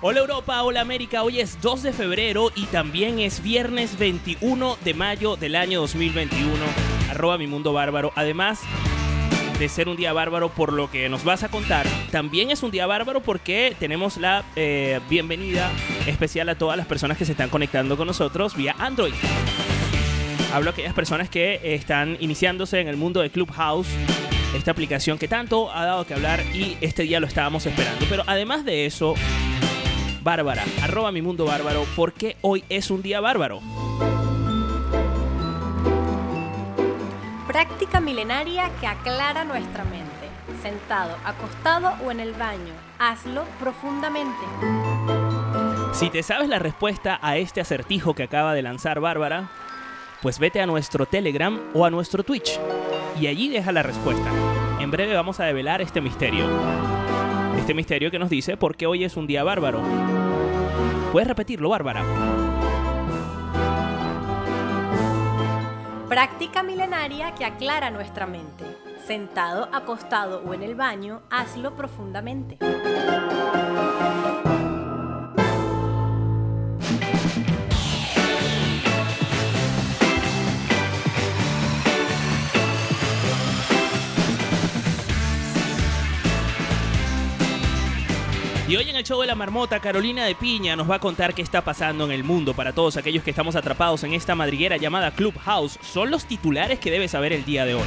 [0.00, 4.94] Hola Europa, hola América, hoy es 2 de febrero y también es viernes 21 de
[4.94, 6.54] mayo del año 2021.
[7.10, 8.12] Arroba mi mundo bárbaro.
[8.14, 8.60] Además
[9.58, 12.70] de ser un día bárbaro por lo que nos vas a contar, también es un
[12.70, 15.68] día bárbaro porque tenemos la eh, bienvenida
[16.06, 19.14] especial a todas las personas que se están conectando con nosotros vía Android.
[20.54, 23.88] Hablo a aquellas personas que están iniciándose en el mundo de Clubhouse
[24.54, 28.06] esta aplicación que tanto ha dado que hablar y este día lo estábamos esperando.
[28.08, 29.14] Pero además de eso,
[30.22, 33.60] Bárbara, arroba mi mundo bárbaro, porque hoy es un día bárbaro.
[37.46, 40.08] Práctica milenaria que aclara nuestra mente.
[40.62, 42.72] Sentado, acostado o en el baño.
[42.98, 44.36] Hazlo profundamente.
[45.92, 49.50] Si te sabes la respuesta a este acertijo que acaba de lanzar Bárbara,
[50.22, 52.58] pues vete a nuestro Telegram o a nuestro Twitch
[53.20, 54.30] y allí deja la respuesta.
[54.80, 56.46] En breve vamos a develar este misterio.
[57.58, 59.82] Este misterio que nos dice por qué hoy es un día bárbaro.
[61.12, 62.04] ¿Puedes repetirlo, Bárbara?
[66.08, 68.64] Práctica milenaria que aclara nuestra mente.
[69.04, 72.58] Sentado, acostado o en el baño, hazlo profundamente.
[88.68, 91.32] Y hoy en el show de la marmota, Carolina de Piña nos va a contar
[91.32, 94.76] qué está pasando en el mundo para todos aquellos que estamos atrapados en esta madriguera
[94.76, 95.78] llamada Clubhouse.
[95.80, 97.86] Son los titulares que debes saber el día de hoy.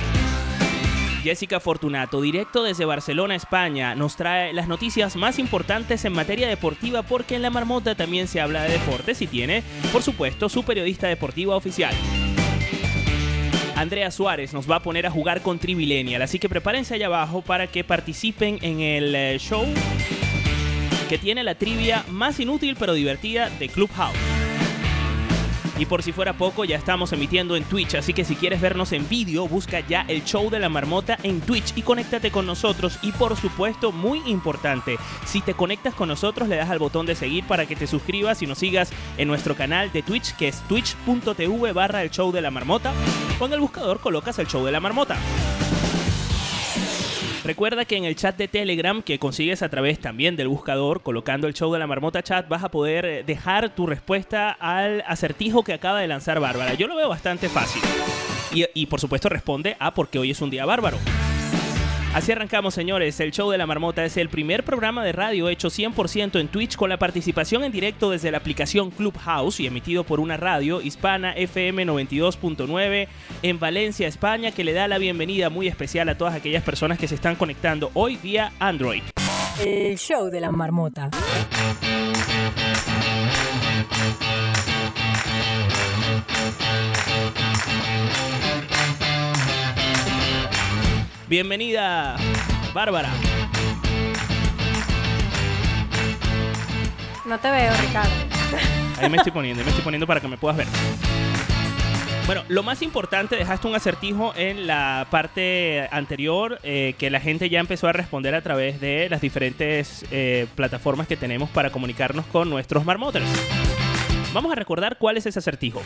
[1.21, 7.03] Jessica Fortunato, directo desde Barcelona, España, nos trae las noticias más importantes en materia deportiva
[7.03, 9.61] porque en la marmota también se habla de deportes y tiene,
[9.93, 11.93] por supuesto, su periodista deportiva oficial.
[13.75, 17.43] Andrea Suárez nos va a poner a jugar con Trivilenial, así que prepárense allá abajo
[17.43, 19.67] para que participen en el eh, show
[21.11, 24.15] que tiene la trivia más inútil pero divertida de Clubhouse.
[25.77, 28.93] Y por si fuera poco, ya estamos emitiendo en Twitch, así que si quieres vernos
[28.93, 32.97] en vídeo, busca ya el show de la marmota en Twitch y conéctate con nosotros.
[33.01, 37.15] Y por supuesto, muy importante, si te conectas con nosotros, le das al botón de
[37.15, 40.65] seguir para que te suscribas y nos sigas en nuestro canal de Twitch, que es
[40.69, 42.93] twitch.tv barra el show de la marmota.
[43.37, 45.17] Con el buscador colocas el show de la marmota.
[47.43, 51.47] Recuerda que en el chat de Telegram que consigues a través también del buscador, colocando
[51.47, 55.63] el show de la marmota chat, vas a poder eh, dejar tu respuesta al acertijo
[55.63, 56.75] que acaba de lanzar Bárbara.
[56.75, 57.81] Yo lo veo bastante fácil.
[58.53, 60.97] Y, y por supuesto responde a porque hoy es un día bárbaro.
[62.13, 63.17] Así arrancamos, señores.
[63.21, 66.75] El show de la marmota es el primer programa de radio hecho 100% en Twitch
[66.75, 71.31] con la participación en directo desde la aplicación Clubhouse y emitido por una radio hispana
[71.31, 73.07] FM 92.9
[73.43, 77.07] en Valencia, España, que le da la bienvenida muy especial a todas aquellas personas que
[77.07, 79.03] se están conectando hoy vía Android.
[79.65, 81.11] El show de la marmota.
[91.31, 92.17] Bienvenida,
[92.73, 93.09] Bárbara.
[97.25, 98.11] No te veo, Ricardo.
[98.99, 100.67] Ahí me estoy poniendo, ahí me estoy poniendo para que me puedas ver.
[102.25, 107.49] Bueno, lo más importante, dejaste un acertijo en la parte anterior eh, que la gente
[107.49, 112.25] ya empezó a responder a través de las diferentes eh, plataformas que tenemos para comunicarnos
[112.25, 113.25] con nuestros marmoters.
[114.33, 115.81] Vamos a recordar cuál es ese acertijo.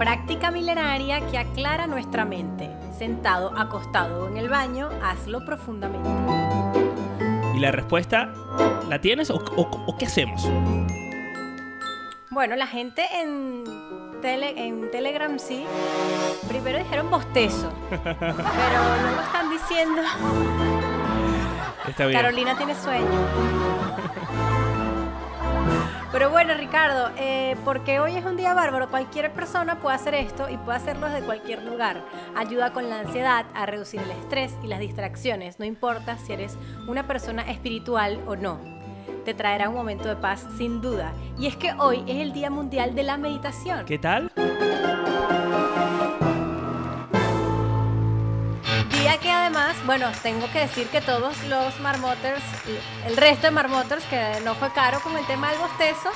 [0.00, 2.70] Práctica milenaria que aclara nuestra mente.
[2.96, 6.08] Sentado, acostado o en el baño, hazlo profundamente.
[7.54, 8.32] ¿Y la respuesta
[8.88, 10.48] la tienes o, o- o qué hacemos?
[12.30, 13.62] Bueno, la gente en,
[14.22, 15.66] en Telegram sí.
[16.48, 17.70] Primero dijeron bostezo.
[17.90, 18.16] pero
[19.02, 20.00] luego están diciendo.
[21.86, 22.18] Está bien.
[22.22, 23.04] Carolina tiene sueño.
[26.12, 30.48] Pero bueno, Ricardo, eh, porque hoy es un día bárbaro, cualquier persona puede hacer esto
[30.48, 32.04] y puede hacerlo desde cualquier lugar.
[32.34, 36.56] Ayuda con la ansiedad, a reducir el estrés y las distracciones, no importa si eres
[36.88, 38.58] una persona espiritual o no.
[39.24, 41.12] Te traerá un momento de paz sin duda.
[41.38, 43.84] Y es que hoy es el Día Mundial de la Meditación.
[43.84, 44.32] ¿Qué tal?
[49.00, 52.42] Día que además, bueno, tengo que decir que todos los marmoters,
[53.06, 56.10] el resto de marmoters, que no fue caro con el tema del bostezo,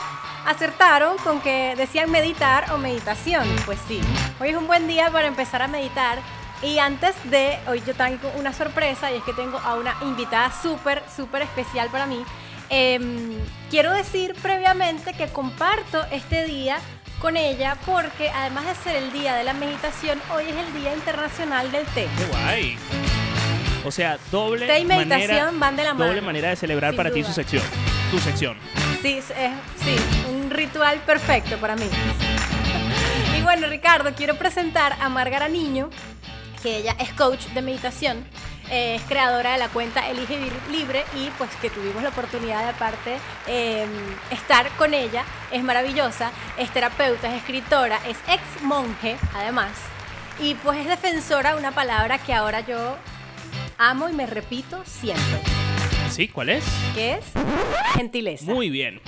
[0.45, 3.49] acertaron con que decían meditar o meditación.
[3.65, 4.03] Pues sí,
[4.39, 6.19] hoy es un buen día para empezar a meditar.
[6.61, 10.53] Y antes de, hoy yo tengo una sorpresa y es que tengo a una invitada
[10.53, 12.23] súper, súper especial para mí.
[12.69, 13.39] Em,
[13.71, 16.81] quiero decir previamente que comparto este día
[17.25, 20.93] con ella porque además de ser el día de la meditación, hoy es el Día
[20.93, 22.07] Internacional del Té.
[22.19, 22.77] ¡Qué guay!
[23.83, 26.05] O sea, doble Té y meditación manera, van de la mano.
[26.05, 27.29] doble manera de celebrar Sin para ti duda.
[27.31, 27.63] su sección.
[28.11, 28.59] Tu sección.
[29.01, 29.97] Sí, es, sí,
[30.29, 31.87] un ritual perfecto para mí.
[33.39, 35.89] Y bueno, Ricardo, quiero presentar a Márgara Niño,
[36.63, 38.27] que ella es coach de meditación,
[38.71, 42.71] es creadora de la cuenta Elige Vivir Libre y pues que tuvimos la oportunidad de
[42.71, 43.87] aparte eh,
[44.31, 45.25] estar con ella.
[45.51, 49.73] Es maravillosa, es terapeuta, es escritora, es ex monje además
[50.41, 52.97] y pues es defensora de una palabra que ahora yo
[53.79, 55.41] amo y me repito siempre,
[56.15, 56.29] ¿Sí?
[56.29, 56.65] ¿Cuál es?
[56.95, 57.25] que es
[57.97, 58.45] gentileza.
[58.45, 59.01] Muy bien.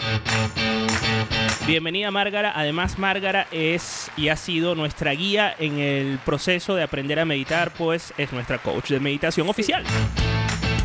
[1.64, 2.52] Bienvenida Márgara.
[2.56, 7.70] Además, Márgara es y ha sido nuestra guía en el proceso de aprender a meditar,
[7.78, 9.84] pues es nuestra coach de meditación oficial.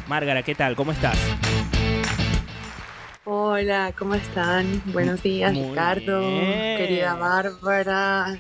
[0.08, 0.76] Márgara, ¿qué tal?
[0.76, 1.18] ¿Cómo estás?
[3.24, 4.80] Hola, ¿cómo están?
[4.94, 6.78] Buenos días, Muy Ricardo, bien.
[6.78, 8.38] querida Bárbara.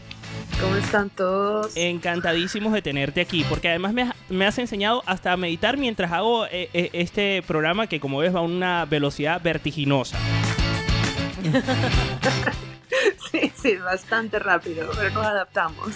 [0.59, 1.71] ¿Cómo están todos?
[1.75, 6.11] Encantadísimos de tenerte aquí, porque además me has, me has enseñado hasta a meditar mientras
[6.11, 10.17] hago eh, eh, este programa que como ves va a una velocidad vertiginosa.
[13.31, 15.87] Sí, sí, bastante rápido, pero nos adaptamos.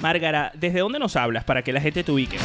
[0.00, 2.38] Márgara, ¿desde dónde nos hablas para que la gente te ubique?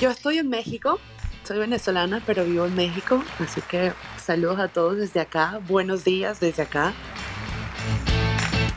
[0.00, 1.00] Yo estoy en México,
[1.44, 6.38] soy venezolana, pero vivo en México, así que saludos a todos desde acá, buenos días
[6.40, 6.92] desde acá.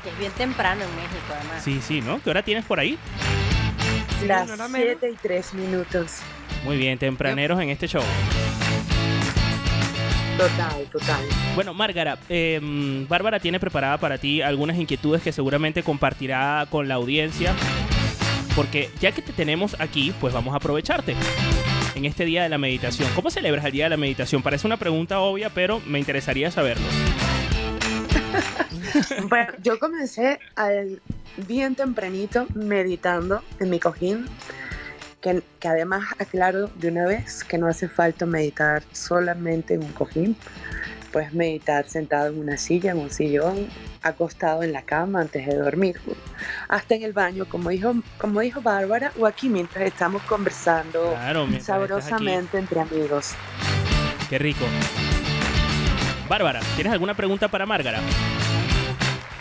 [0.10, 1.64] Que es bien temprano en México, además.
[1.64, 2.22] Sí, sí, ¿no?
[2.22, 2.98] ¿Qué hora tienes por ahí?
[4.26, 4.98] Las no era menos.
[5.00, 6.18] 7 y 3 minutos.
[6.64, 8.04] Muy bien, tempraneros en este show.
[10.38, 11.26] Total, total.
[11.56, 12.60] Bueno, Márgara, eh,
[13.08, 17.54] Bárbara tiene preparada para ti algunas inquietudes que seguramente compartirá con la audiencia.
[18.56, 21.16] Porque ya que te tenemos aquí, pues vamos a aprovecharte
[21.96, 23.10] en este día de la meditación.
[23.16, 24.42] ¿Cómo celebras el día de la meditación?
[24.42, 26.86] Parece una pregunta obvia, pero me interesaría saberlo.
[29.30, 31.02] Bueno, yo comencé al-
[31.48, 34.26] bien tempranito meditando en mi cojín,
[35.22, 39.92] que, que además aclaro de una vez que no hace falta meditar solamente en un
[39.94, 40.36] cojín,
[41.12, 43.68] puedes meditar sentado en una silla, en un sillón,
[44.02, 46.00] acostado en la cama antes de dormir,
[46.68, 51.42] hasta en el baño, como dijo, como dijo Bárbara, o aquí mientras estamos conversando Claro,
[51.48, 53.34] mientras sabrosamente entre amigos.
[54.30, 54.66] Qué rico.
[56.30, 58.02] Bárbara, ¿tienes alguna pregunta para Márgara?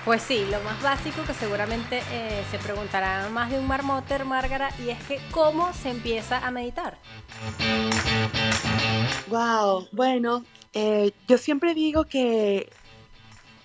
[0.06, 4.70] Pues sí, lo más básico que seguramente eh, se preguntará más de un marmoter, Márgara,
[4.82, 6.96] y es que ¿cómo se empieza a meditar?
[9.28, 12.70] Wow, bueno, eh, yo siempre digo que,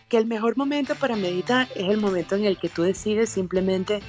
[0.10, 4.01] que el mejor momento para meditar es el momento en el que tú decides simplemente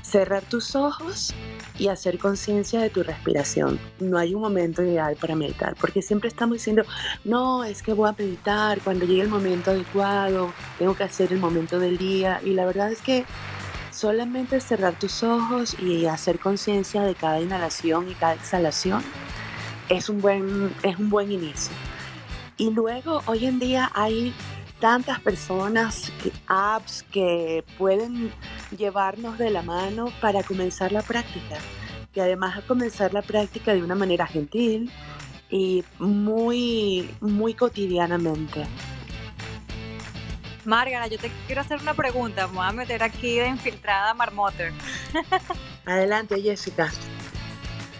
[0.00, 1.34] cerrar tus ojos
[1.78, 3.78] y hacer conciencia de tu respiración.
[4.00, 6.84] No hay un momento ideal para meditar, porque siempre estamos diciendo,
[7.24, 11.38] no, es que voy a meditar cuando llegue el momento adecuado, tengo que hacer el
[11.38, 13.24] momento del día, y la verdad es que
[13.90, 19.02] solamente cerrar tus ojos y hacer conciencia de cada inhalación y cada exhalación
[19.88, 21.74] es un buen, es un buen inicio.
[22.58, 24.32] Y luego, hoy en día hay
[24.80, 28.32] tantas personas, que- apps que pueden
[28.76, 31.56] llevarnos de la mano para comenzar la práctica.
[32.12, 34.90] Que además comenzar la práctica de una manera gentil
[35.50, 38.66] y muy, muy cotidianamente.
[40.64, 42.46] Márgara, yo te quiero hacer una pregunta.
[42.48, 44.72] Me voy a meter aquí de infiltrada Marmotter.
[45.86, 46.90] Adelante, Jessica.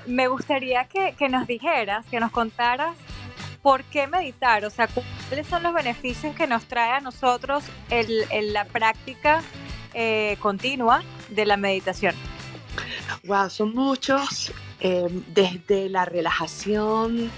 [0.06, 2.96] Me gustaría que, que nos dijeras, que nos contaras
[3.66, 8.22] por qué meditar, o sea, cuáles son los beneficios que nos trae a nosotros el,
[8.30, 9.42] el- la práctica
[9.92, 12.14] eh, continua de la meditación.
[13.24, 17.28] Wow, son muchos, eh, desde la relajación,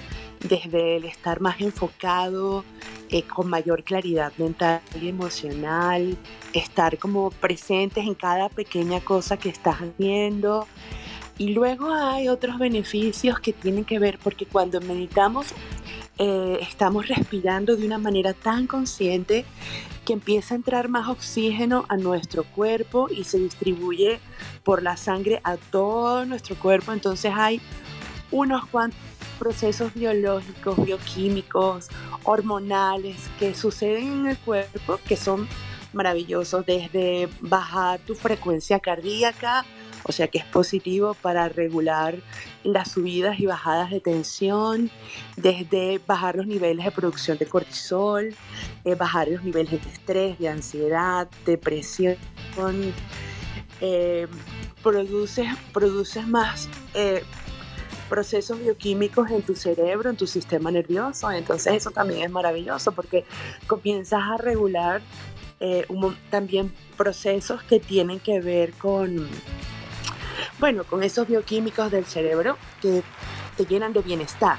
[0.47, 2.63] desde el estar más enfocado
[3.09, 6.19] eh, con mayor claridad mental y emocional,
[6.53, 10.69] estar como presentes en cada pequeña cosa que estás haciendo.
[11.39, 15.47] Y luego hay otros beneficios que tienen que ver porque cuando meditamos
[16.19, 19.45] eh, estamos respirando de una manera tan consciente
[20.05, 24.21] que empieza a entrar más oxígeno a nuestro cuerpo y se distribuye
[24.65, 26.93] por la sangre a todo nuestro cuerpo.
[26.93, 27.61] Entonces hay
[28.31, 28.99] unos cuantos
[29.39, 31.89] procesos biológicos, bioquímicos,
[32.25, 35.49] hormonales que suceden en el cuerpo que son
[35.93, 39.65] maravillosos, desde bajar tu frecuencia cardíaca,
[40.05, 42.17] o sea que es positivo para regular
[42.65, 44.91] las subidas y bajadas de tensión,
[45.37, 48.35] desde bajar los niveles de producción de cortisol,
[48.85, 52.17] eh, bajar los niveles de estrés, de ansiedad, depresión.
[53.81, 54.27] Eh,
[54.83, 57.23] produces, produces más eh,
[58.09, 61.31] procesos bioquímicos en tu cerebro, en tu sistema nervioso.
[61.31, 63.25] Entonces eso también es maravilloso porque
[63.67, 65.01] comienzas a regular
[66.31, 69.29] también procesos que tienen que ver con
[70.59, 73.03] bueno, con esos bioquímicos del cerebro que
[73.57, 74.59] te llenan de bienestar.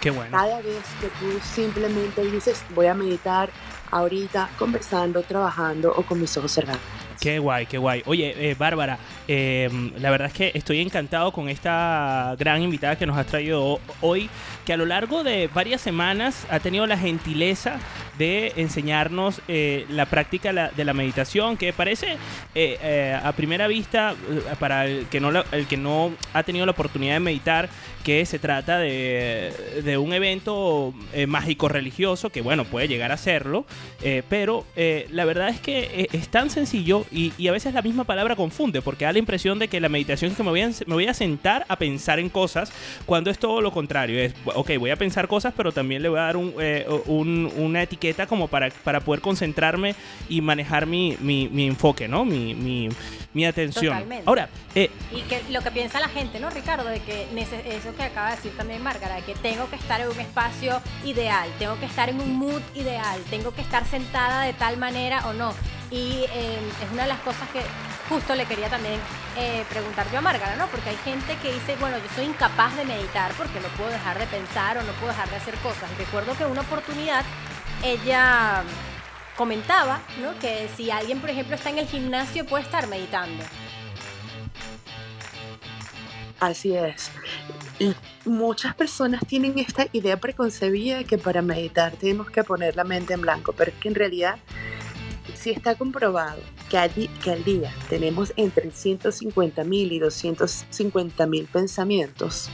[0.00, 0.36] Qué bueno.
[0.36, 3.50] Cada vez que tú simplemente dices, voy a meditar
[3.90, 6.80] ahorita, conversando, trabajando o con mis ojos cerrados.
[7.20, 8.02] Qué guay, qué guay.
[8.06, 13.06] Oye, eh, Bárbara, em, la verdad es que estoy encantado con esta gran invitada que
[13.06, 14.28] nos has traído hoy,
[14.64, 17.78] que a lo largo de varias semanas ha tenido la gentileza
[18.18, 22.16] de enseñarnos eh, la práctica de la meditación, que parece
[22.54, 24.14] eh, a primera vista,
[24.58, 27.68] para el que, no el que no ha tenido la oportunidad de meditar,
[28.04, 30.94] que se trata de, un evento
[31.26, 33.66] mágico religioso, que bueno, puede llegar a serlo,
[34.28, 38.80] pero la verdad es que es tan sencillo y, a veces la misma palabra confunde,
[38.80, 41.06] porque da la impresión de que la meditación es que me voy a, me voy
[41.06, 42.72] a sentar a pensar en cosas,
[43.06, 44.20] cuando es todo lo contrario.
[44.20, 48.05] Es, ok, voy a pensar cosas, pero también le voy a dar eh, una etiqueta
[48.28, 49.94] como para, para poder concentrarme
[50.28, 52.24] y manejar mi, mi, enfoque, ¿no?
[52.24, 53.94] Mi, mi, atención.
[53.94, 54.24] Totalmente.
[54.26, 56.88] Ahora, eh, y que lo que piensa la gente, ¿no, Ricardo?
[56.88, 57.26] De que
[57.66, 60.80] eso que acaba de decir también Márgara, de que tengo que estar en un espacio
[61.04, 65.26] ideal, tengo que estar en un mood ideal, tengo que estar sentada de tal manera
[65.28, 65.52] o no.
[65.90, 67.60] Y eh, es una de las cosas que
[68.08, 68.98] justo le quería también
[69.36, 70.66] eh, preguntar yo a Márgara, ¿no?
[70.68, 74.18] Porque hay gente que dice, bueno, yo soy incapaz de meditar porque no puedo dejar
[74.18, 75.90] de pensar o no puedo dejar de hacer cosas.
[75.98, 77.24] Recuerdo que una oportunidad
[77.86, 78.62] ella
[79.36, 80.38] comentaba, ¿no?
[80.38, 83.44] Que si alguien, por ejemplo, está en el gimnasio puede estar meditando.
[86.40, 87.10] Así es.
[88.24, 93.14] Muchas personas tienen esta idea preconcebida de que para meditar tenemos que poner la mente
[93.14, 94.36] en blanco, pero es que en realidad
[95.34, 102.50] si está comprobado que que al día tenemos entre 150 mil y 250 mil pensamientos,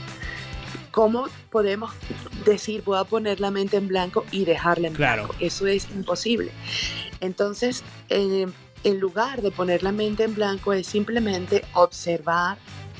[0.93, 1.91] ¿cómo podemos
[2.45, 5.35] decir voy a poner la mente en blanco y dejarla en blanco?
[5.39, 6.51] Eso es imposible.
[7.19, 8.45] Entonces, eh,
[8.83, 12.57] en lugar de poner la mente en blanco es simplemente observar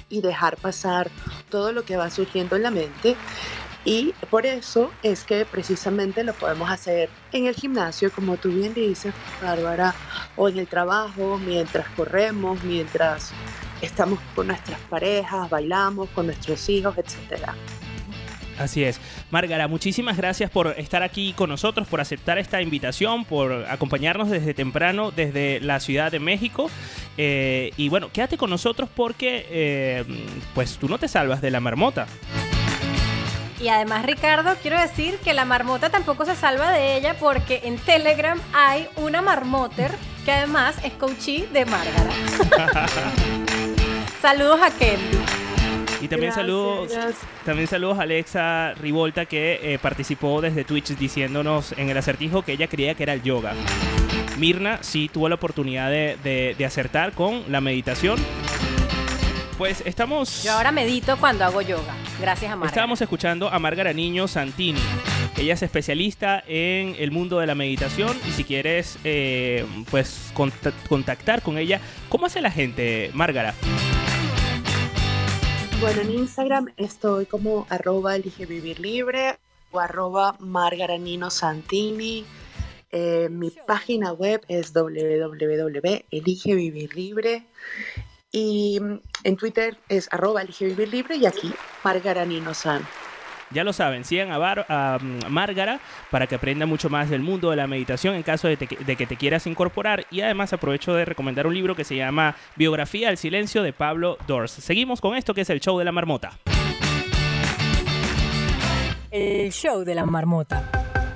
[0.10, 1.12] y dejar pasar
[1.50, 3.16] todo lo que va surgiendo en la mente
[3.86, 8.74] y por eso es que precisamente lo podemos hacer en el gimnasio, como tú bien
[8.74, 9.94] dices, Bárbara,
[10.36, 13.32] o en el trabajo, mientras corremos, mientras
[13.82, 17.54] estamos con nuestras parejas, bailamos con nuestros hijos, etcétera.
[18.60, 19.00] Así es.
[19.32, 24.54] Márgara, muchísimas gracias por estar aquí con nosotros, por aceptar esta invitación, por acompañarnos desde
[24.54, 26.70] temprano desde la Ciudad de México.
[27.18, 30.06] Eh, y bueno, quédate con nosotros porque eh,
[30.54, 32.08] pues tú no te salvas de la marmota.
[33.60, 37.78] Y además, Ricardo, quiero decir que la marmota tampoco se salva de ella porque en
[37.78, 39.92] Telegram hay una marmoter
[40.26, 42.12] que además es coachee de Márgara.
[44.22, 45.53] saludos a Kelly.
[46.04, 46.92] Y también saludos,
[47.46, 52.52] también saludos a Alexa Rivolta que eh, participó desde Twitch diciéndonos en el acertijo que
[52.52, 53.54] ella creía que era el yoga.
[54.38, 58.20] Mirna sí tuvo la oportunidad de, de acertar con la meditación.
[59.58, 60.44] Pues estamos.
[60.44, 61.96] Yo ahora medito cuando hago yoga.
[62.20, 62.68] Gracias a Margarita.
[62.68, 64.82] Estábamos escuchando a Margara Niño Santini.
[65.38, 70.34] Ella es especialista en el mundo de la meditación y si quieres, eh, pues
[70.90, 71.80] contactar con ella,
[72.10, 73.54] ¿cómo hace la gente, Márgara?
[75.84, 79.38] Bueno, en Instagram estoy como arroba elige vivir libre
[79.70, 82.24] o arroba Margaranino Santini.
[82.90, 87.46] Eh, mi página web es www.eligevivirlibre
[88.32, 88.80] y
[89.26, 92.88] en Twitter es arroba elige vivir libre y aquí Margaranino San.
[93.54, 94.66] Ya lo saben, sigan a, Bar,
[95.02, 95.80] mm, Márgara
[96.10, 99.08] para que aprenda mucho más del mundo de la meditación en caso de, de, que
[99.08, 100.06] te quieras incorporar.
[100.12, 104.18] Y además aprovecho de recomendar un libro que se llama Biografía al Silencio de Pablo
[104.28, 104.52] Dors.
[104.52, 106.32] Seguimos con esto que es el show de la marmota.
[109.12, 110.70] El show de la marmota.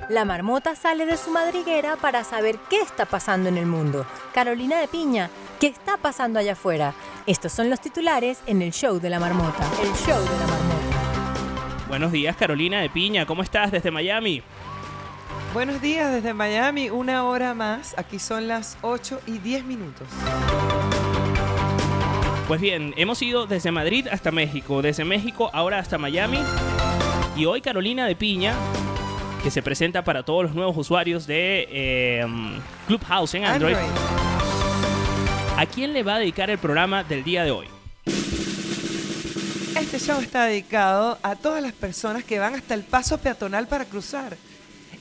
[0.08, 4.06] La marmota sale de su madriguera para saber qué está pasando en el mundo.
[4.32, 5.28] Carolina de Piña,
[5.60, 6.94] ¿qué está pasando allá afuera?
[7.26, 9.62] Estos son los titulares en el show de la marmota.
[9.82, 10.97] El show de la marmota.
[11.88, 13.24] Buenos días, Carolina de Piña.
[13.24, 14.42] ¿Cómo estás desde Miami?
[15.54, 17.96] Buenos días desde Miami, una hora más.
[17.96, 20.06] Aquí son las 8 y 10 minutos.
[22.46, 26.38] Pues bien, hemos ido desde Madrid hasta México, desde México ahora hasta Miami.
[27.36, 28.52] Y hoy Carolina de Piña,
[29.42, 32.26] que se presenta para todos los nuevos usuarios de eh,
[32.86, 33.76] Clubhouse en Android.
[35.56, 37.77] ¿A quién le va a dedicar el programa del día de hoy?
[39.80, 43.84] Este show está dedicado a todas las personas que van hasta el paso peatonal para
[43.84, 44.36] cruzar.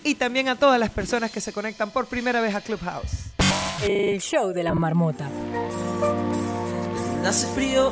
[0.04, 3.32] Y también a todas las personas que se conectan por primera vez a Clubhouse.
[3.82, 5.30] El show de la marmota.
[7.26, 7.92] Hace frío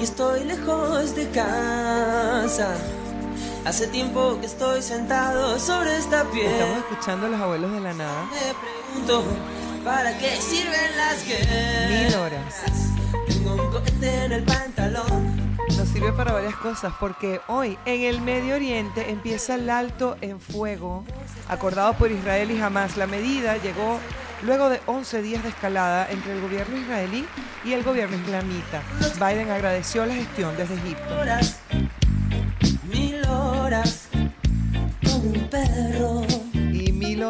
[0.00, 2.76] y estoy lejos de casa.
[3.64, 6.46] Hace tiempo que estoy sentado sobre esta piel.
[6.46, 8.24] Estamos escuchando a los abuelos de la nada.
[8.30, 8.54] Me
[8.94, 9.24] pregunto,
[9.84, 12.04] ¿para qué sirven las que?
[12.06, 12.54] Mil horas.
[13.26, 15.53] Tengo un cohete en el pantalón.
[15.92, 21.04] Sirve para varias cosas porque hoy en el Medio Oriente empieza el alto en fuego
[21.48, 22.96] acordado por Israel y Hamas.
[22.96, 24.00] La medida llegó
[24.42, 27.26] luego de 11 días de escalada entre el gobierno israelí
[27.64, 28.82] y el gobierno islamita.
[29.16, 31.18] Biden agradeció la gestión desde Egipto.
[31.18, 31.60] Horas,
[32.90, 34.08] mil horas,
[35.02, 36.23] un perro.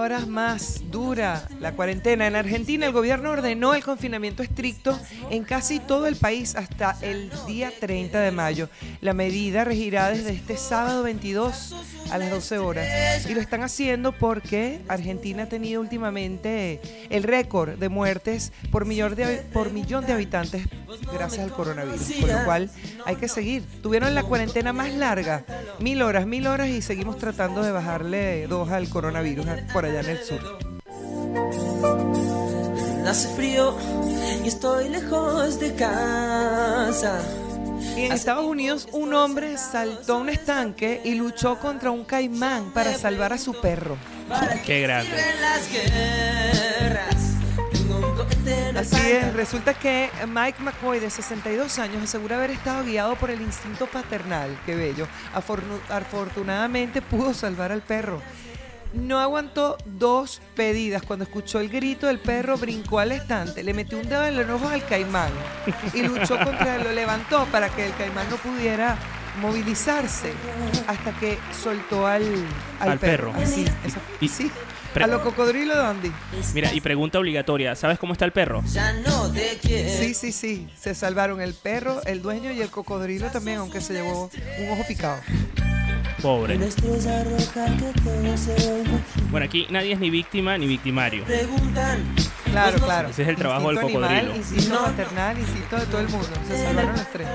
[0.04, 2.26] Horas más dura la cuarentena.
[2.26, 7.30] En Argentina el gobierno ordenó el confinamiento estricto en casi todo el país hasta el
[7.46, 8.68] día 30 de mayo.
[9.00, 11.74] La medida regirá desde este sábado 22
[12.10, 13.30] a las 12 horas.
[13.30, 19.14] Y lo están haciendo porque Argentina ha tenido últimamente el récord de muertes por millón
[19.14, 20.68] de, por millón de habitantes
[21.12, 22.12] gracias al coronavirus.
[22.20, 22.70] Por lo cual
[23.06, 23.64] hay que seguir.
[23.82, 25.44] Tuvieron la cuarentena más larga,
[25.80, 30.10] mil horas, mil horas y seguimos tratando de bajarle dos al coronavirus por allá en
[30.10, 30.58] el sur.
[33.06, 33.76] Hace frío
[34.44, 37.20] y estoy lejos de casa.
[37.96, 42.72] Y en Estados Unidos un hombre saltó a un estanque y luchó contra un caimán
[42.72, 43.96] para salvar a su perro.
[44.28, 45.10] ¿Para Qué grande.
[48.76, 53.40] Así es, resulta que Mike McCoy, de 62 años, asegura haber estado guiado por el
[53.40, 54.58] instinto paternal.
[54.66, 55.06] Qué bello.
[55.32, 58.20] Afortunadamente pudo salvar al perro.
[58.94, 61.02] No aguantó dos pedidas.
[61.02, 64.48] Cuando escuchó el grito del perro, brincó al estante, le metió un dedo en los
[64.48, 65.30] ojos al caimán
[65.92, 66.84] y luchó contra él.
[66.84, 68.96] Lo levantó para que el caimán no pudiera
[69.40, 70.32] movilizarse
[70.86, 72.22] hasta que soltó al,
[72.80, 73.32] al, Al perro.
[73.36, 74.50] Así, eso- Y- sí.
[74.92, 76.12] Pre- A lo cocodrilo de Andy.
[76.54, 78.62] Mira, y pregunta obligatoria, ¿sabes cómo está el perro?
[78.72, 79.58] Ya no te.
[79.60, 80.68] Sí, sí, sí.
[80.78, 84.30] Se salvaron el perro, el dueño y el cocodrilo también, aunque se llevó
[84.60, 85.16] un ojo picado.
[86.24, 86.58] Pobre.
[89.30, 91.22] Bueno, aquí nadie es ni víctima ni victimario.
[91.24, 92.02] Preguntan.
[92.50, 93.08] Claro, claro.
[93.10, 94.06] Ese es el trabajo del cocodrilo.
[94.06, 96.28] Animal, instinto maternal, instinto de todo el mundo.
[96.48, 97.28] Se salvaron los tres.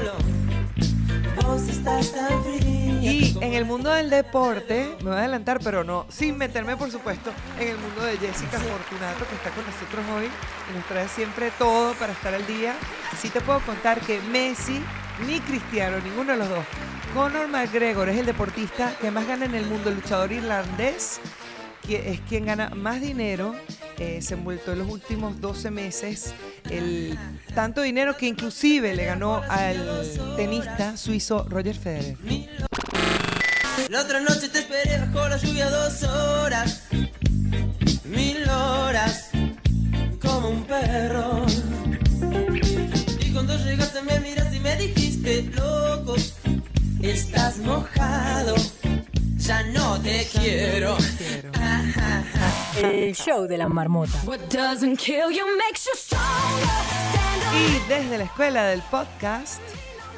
[2.99, 6.89] Y en el mundo del deporte, me voy a adelantar, pero no, sin meterme, por
[6.89, 11.07] supuesto, en el mundo de Jessica Fortunato, que está con nosotros hoy y nos trae
[11.09, 12.73] siempre todo para estar al día.
[13.21, 14.81] Sí te puedo contar que Messi
[15.27, 16.65] ni Cristiano, ninguno de los dos.
[17.13, 21.19] Conor McGregor es el deportista que más gana en el mundo, el luchador irlandés,
[21.85, 23.55] que es quien gana más dinero.
[23.97, 26.33] eh, se envuelto en los últimos 12 meses
[26.69, 27.17] el
[27.53, 30.05] tanto dinero que inclusive le ganó al
[30.37, 32.17] tenista suizo Roger Federer.
[33.89, 36.83] La otra noche te esperé bajo la lluvia dos horas.
[38.05, 39.31] Mil horas.
[40.21, 41.45] Como un perro.
[43.19, 46.15] Y cuando llegaste me miraste y me dijiste, loco,
[47.09, 48.55] estás mojado.
[49.37, 50.97] Ya no te quiero.
[51.17, 51.51] Quiero.
[52.81, 54.13] El show de la marmota.
[54.25, 56.67] What doesn't kill you makes you stronger.
[57.09, 57.55] Stand up.
[57.55, 59.59] Y desde la escuela del podcast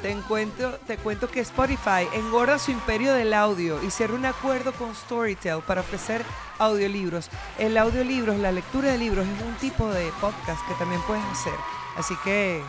[0.02, 4.72] te, encuentro, te cuento que Spotify engorda su imperio del audio y cierra un acuerdo
[4.72, 6.22] con Storytel para ofrecer
[6.58, 7.30] audiolibros.
[7.58, 11.54] El audiolibro, la lectura de libros, es un tipo de podcast que también puedes hacer.
[11.96, 12.62] Así que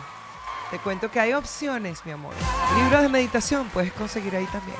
[0.70, 2.34] te cuento que hay opciones, mi amor.
[2.76, 4.76] Libros de meditación puedes conseguir ahí también.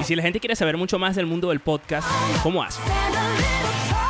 [0.00, 2.08] Y si la gente quiere saber mucho más del mundo del podcast,
[2.42, 2.80] ¿cómo hace?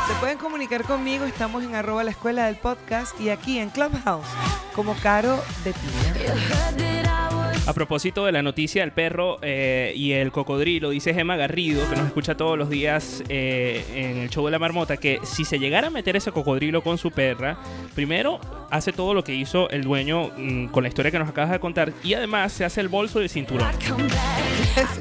[0.07, 4.27] Se pueden comunicar conmigo, estamos en arroba la escuela del podcast y aquí en Clubhouse
[4.75, 7.38] como Caro de Piña.
[7.69, 11.97] A propósito de la noticia del perro eh, y el cocodrilo, dice Gemma Garrido, que
[11.97, 15.59] nos escucha todos los días eh, en el show de la marmota, que si se
[15.59, 17.59] llegara a meter ese cocodrilo con su perra,
[17.95, 21.51] primero hace todo lo que hizo el dueño mm, con la historia que nos acabas
[21.51, 23.69] de contar y además se hace el bolso y el cinturón.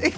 [0.00, 0.12] Sí.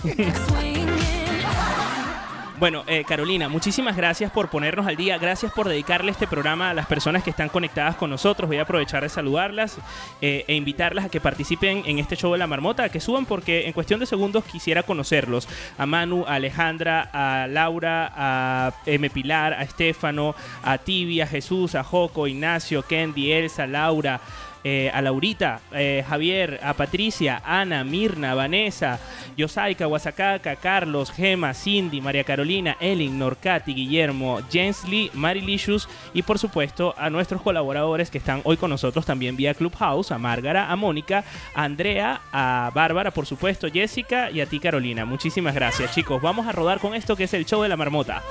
[2.60, 5.16] Bueno, eh, Carolina, muchísimas gracias por ponernos al día.
[5.16, 8.48] Gracias por dedicarle este programa a las personas que están conectadas con nosotros.
[8.48, 9.78] Voy a aprovechar de saludarlas
[10.20, 13.24] eh, e invitarlas a que participen en este show de la marmota, a que suban
[13.24, 15.48] porque en cuestión de segundos quisiera conocerlos.
[15.78, 19.08] A Manu, a Alejandra, a Laura, a M.
[19.08, 24.20] Pilar, a Estefano, a Tibia, a Jesús, a Joco, Ignacio, Candy, Elsa, Laura.
[24.64, 28.98] Eh, a Laurita, eh, Javier, a Patricia, Ana, Mirna, Vanessa,
[29.36, 36.38] Yosaika, Guasacaca, Carlos, Gema, Cindy, María Carolina, Elin, Norcati, Guillermo, Jens Lee, Marilicious y por
[36.38, 40.76] supuesto a nuestros colaboradores que están hoy con nosotros también vía Clubhouse, a Márgara, a
[40.76, 45.04] Mónica, a Andrea, a Bárbara, por supuesto, Jessica y a ti Carolina.
[45.04, 46.20] Muchísimas gracias chicos.
[46.20, 48.22] Vamos a rodar con esto que es el show de la marmota.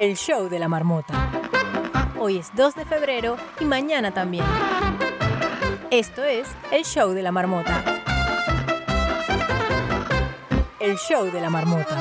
[0.00, 1.30] El show de la marmota.
[2.20, 4.44] Hoy es 2 de febrero y mañana también.
[5.90, 7.82] Esto es el show de la marmota.
[10.78, 11.96] El show de la marmota.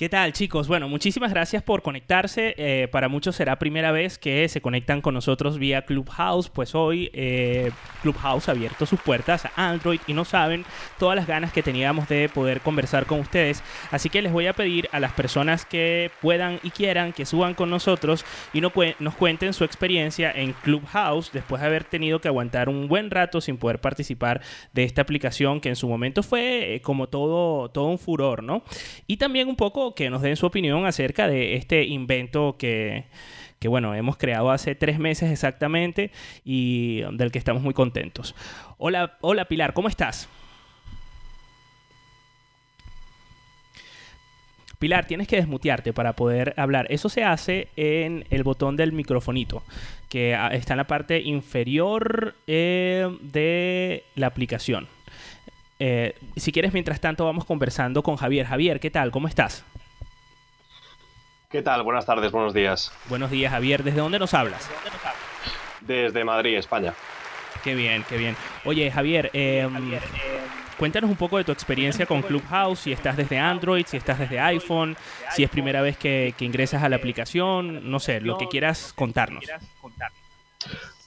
[0.00, 0.66] ¿Qué tal, chicos?
[0.66, 2.54] Bueno, muchísimas gracias por conectarse.
[2.56, 6.48] Eh, para muchos será primera vez que se conectan con nosotros vía Clubhouse.
[6.48, 10.64] Pues hoy eh, Clubhouse ha abierto sus puertas a Android y no saben
[10.98, 13.62] todas las ganas que teníamos de poder conversar con ustedes.
[13.90, 17.52] Así que les voy a pedir a las personas que puedan y quieran que suban
[17.52, 22.70] con nosotros y nos cuenten su experiencia en Clubhouse después de haber tenido que aguantar
[22.70, 24.40] un buen rato sin poder participar
[24.72, 28.62] de esta aplicación que en su momento fue eh, como todo, todo un furor, ¿no?
[29.06, 33.04] Y también un poco que nos den su opinión acerca de este invento que,
[33.58, 36.10] que bueno, hemos creado hace tres meses exactamente
[36.44, 38.34] y del que estamos muy contentos.
[38.78, 40.28] Hola, hola Pilar, ¿cómo estás?
[44.80, 46.86] Pilar, tienes que desmutearte para poder hablar.
[46.88, 49.62] Eso se hace en el botón del microfonito,
[50.08, 54.88] que está en la parte inferior eh, de la aplicación.
[55.78, 58.46] Eh, si quieres, mientras tanto, vamos conversando con Javier.
[58.46, 59.10] Javier, ¿qué tal?
[59.10, 59.66] ¿Cómo estás?
[61.50, 61.82] ¿Qué tal?
[61.82, 62.92] Buenas tardes, buenos días.
[63.08, 63.82] Buenos días, Javier.
[63.82, 64.70] ¿Desde dónde nos hablas?
[65.80, 66.94] Desde Madrid, España.
[67.64, 68.36] Qué bien, qué bien.
[68.64, 69.68] Oye, Javier, eh,
[70.78, 74.38] cuéntanos un poco de tu experiencia con Clubhouse, si estás desde Android, si estás desde
[74.38, 74.96] iPhone,
[75.30, 78.92] si es primera vez que, que ingresas a la aplicación, no sé, lo que quieras
[78.94, 79.44] contarnos.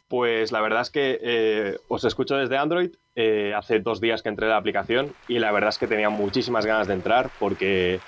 [0.09, 2.91] Pues la verdad es que eh, os escucho desde Android.
[3.15, 6.09] eh, hace dos días que entré a la aplicación y la verdad es que tenía
[6.09, 7.99] muchísimas ganas de entrar porque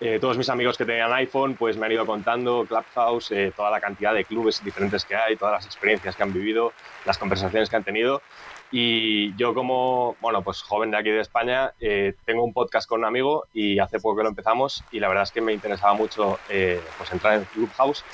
[0.00, 3.70] eh, todos mis amigos que tenían iPhone pues me han ido contando Clubhouse, eh, toda
[3.70, 6.72] la cantidad de clubes diferentes que hay, todas las experiencias que han vivido,
[7.04, 8.22] las conversaciones que han tenido.
[8.70, 13.00] Y yo como, bueno, pues joven de aquí de España, eh, tengo un podcast con
[13.00, 15.94] un amigo y hace poco que lo empezamos y la verdad es que me interesaba
[15.94, 18.04] mucho eh, pues entrar en Clubhouse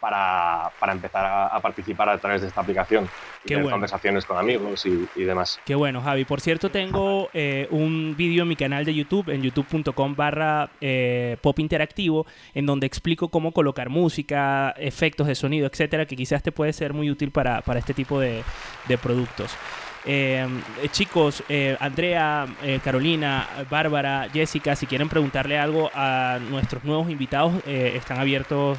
[0.00, 3.08] para, para empezar a, a participar a través de esta aplicación
[3.42, 3.74] Qué tener bueno.
[3.76, 5.60] conversaciones con amigos y, y demás.
[5.64, 6.24] Qué bueno, Javi.
[6.24, 11.36] Por cierto, tengo eh, un vídeo en mi canal de YouTube, en youtube.com barra eh,
[11.40, 16.52] pop interactivo, en donde explico cómo colocar música, efectos de sonido, etcétera, que quizás te
[16.52, 18.42] puede ser muy útil para, para este tipo de,
[18.86, 19.56] de productos.
[20.04, 20.46] Eh,
[20.82, 22.46] eh, chicos, eh, Andrea,
[22.82, 28.78] Carolina, Bárbara, Jessica, si quieren preguntarle algo a nuestros nuevos invitados, están abiertos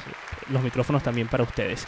[0.49, 1.87] los micrófonos también para ustedes.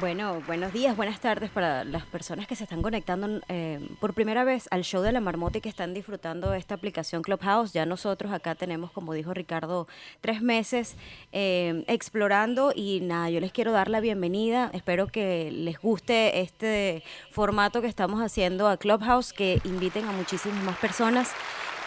[0.00, 4.42] Bueno, buenos días, buenas tardes para las personas que se están conectando eh, por primera
[4.42, 7.74] vez al show de la marmota y que están disfrutando de esta aplicación Clubhouse.
[7.74, 9.86] Ya nosotros acá tenemos, como dijo Ricardo,
[10.22, 10.96] tres meses
[11.30, 14.70] eh, explorando y nada, yo les quiero dar la bienvenida.
[14.72, 20.64] Espero que les guste este formato que estamos haciendo a Clubhouse, que inviten a muchísimas
[20.64, 21.34] más personas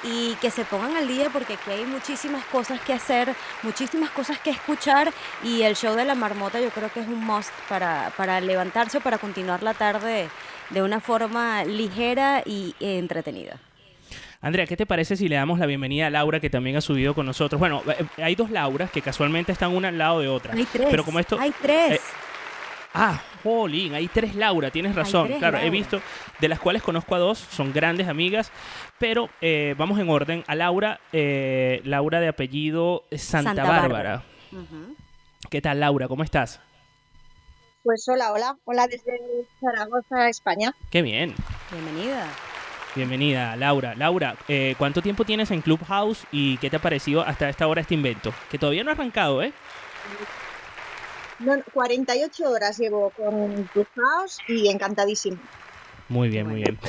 [0.05, 4.39] y que se pongan al día porque aquí hay muchísimas cosas que hacer, muchísimas cosas
[4.39, 5.11] que escuchar
[5.43, 8.99] y el show de la marmota yo creo que es un must para, para levantarse
[8.99, 10.29] o para continuar la tarde
[10.69, 13.57] de una forma ligera y eh, entretenida.
[14.41, 17.15] Andrea, ¿qué te parece si le damos la bienvenida a Laura, que también ha subido
[17.15, 17.59] con nosotros?
[17.59, 20.53] Bueno, eh, hay dos Lauras que casualmente están una al lado de otra.
[20.53, 20.87] Hay tres.
[20.91, 21.39] Pero como esto.
[21.39, 21.93] Hay tres.
[21.93, 22.01] eh,
[22.93, 25.27] ah, jolín, hay tres Laura, tienes razón.
[25.27, 25.99] tres claro, he visto,
[26.39, 28.51] de las cuales conozco a dos, son grandes amigas,
[28.99, 30.43] pero eh, vamos en orden.
[30.47, 34.23] A Laura, eh, Laura de apellido Santa, Santa Bárbara.
[35.49, 36.07] ¿Qué tal, Laura?
[36.07, 36.59] ¿Cómo estás?
[37.83, 39.19] Pues hola, hola, hola desde
[39.59, 40.73] Zaragoza, España.
[40.89, 41.35] Qué bien.
[41.71, 42.27] Bienvenida.
[42.95, 43.93] Bienvenida, Laura.
[43.93, 47.81] Laura, eh, ¿cuánto tiempo tienes en Clubhouse y qué te ha parecido hasta esta hora
[47.81, 48.33] este invento?
[48.49, 49.53] Que todavía no ha arrancado, ¿eh?
[51.39, 55.37] No, no, 48 horas llevo con Clubhouse y encantadísimo.
[56.07, 56.79] Muy bien, muy bien.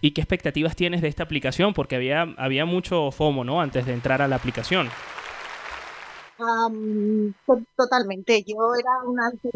[0.00, 1.74] ¿Y qué expectativas tienes de esta aplicación?
[1.74, 3.60] Porque había, había mucho FOMO, ¿no?
[3.60, 4.88] Antes de entrar a la aplicación.
[6.38, 8.42] To- totalmente.
[8.46, 9.50] Yo era una anti-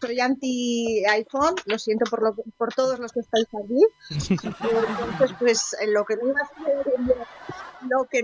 [0.00, 3.86] soy anti iPhone, lo siento por, lo, por todos los que estáis aquí.
[4.34, 6.84] Entonces, pues lo que no iba a hacer,
[7.88, 8.22] lo que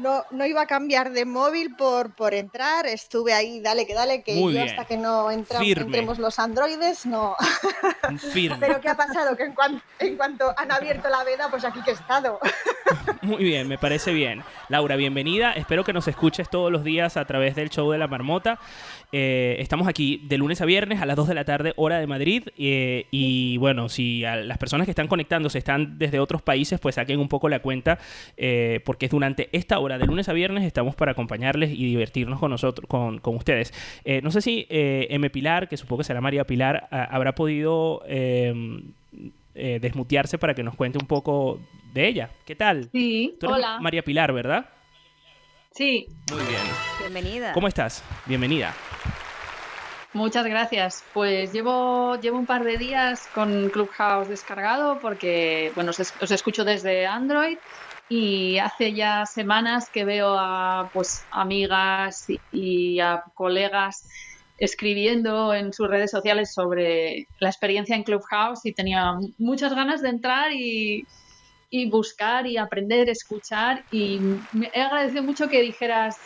[0.00, 4.22] no, no iba a cambiar de móvil por, por entrar, estuve ahí, dale que dale,
[4.22, 4.68] que Muy yo bien.
[4.70, 7.36] hasta que no entra- entremos los androides, no.
[8.32, 8.56] Firme.
[8.60, 9.36] Pero ¿qué ha pasado?
[9.36, 12.38] Que en, cuan- en cuanto han abierto la veda, pues aquí que he estado.
[13.22, 14.42] Muy bien, me parece bien.
[14.68, 15.52] Laura, bienvenida.
[15.52, 18.58] Espero que nos escuches todos los días a través del show de la marmota.
[19.12, 22.06] Eh, estamos aquí de lunes a viernes a las 2 de la tarde, hora de
[22.06, 22.44] Madrid.
[22.56, 26.94] eh, y bueno, si a las personas que están conectándose están desde otros países, pues
[26.94, 27.98] saquen un poco la cuenta,
[28.36, 32.38] eh, porque es durante esta hora, de lunes a viernes, estamos para acompañarles y divertirnos
[32.40, 33.72] con nosotros, con, con ustedes.
[34.04, 35.30] Eh, no sé si eh, M.
[35.30, 38.82] Pilar, que supongo que será María Pilar, a- habrá podido eh,
[39.54, 41.60] eh, desmutearse para que nos cuente un poco
[41.92, 42.30] de ella.
[42.46, 42.88] ¿Qué tal?
[42.92, 43.78] Sí, Tú eres hola.
[43.80, 44.66] María Pilar, ¿verdad?
[45.72, 46.62] Sí, Muy bien.
[47.00, 47.52] Bienvenida.
[47.52, 48.02] ¿Cómo estás?
[48.26, 48.74] Bienvenida.
[50.12, 51.04] muchas gracias.
[51.14, 56.30] Pues llevo, llevo un par de días con Clubhouse descargado porque, bueno, os, es- os
[56.30, 57.56] escucho desde Android
[58.12, 64.04] y hace ya semanas que veo a pues amigas y, a colegas
[64.58, 70.08] escribiendo en sus redes sociales sobre la experiencia en Clubhouse y tenía muchas ganas de
[70.08, 71.04] entrar y,
[71.70, 74.18] y buscar y aprender, escuchar y
[74.50, 76.16] me he agradecido mucho que dijeras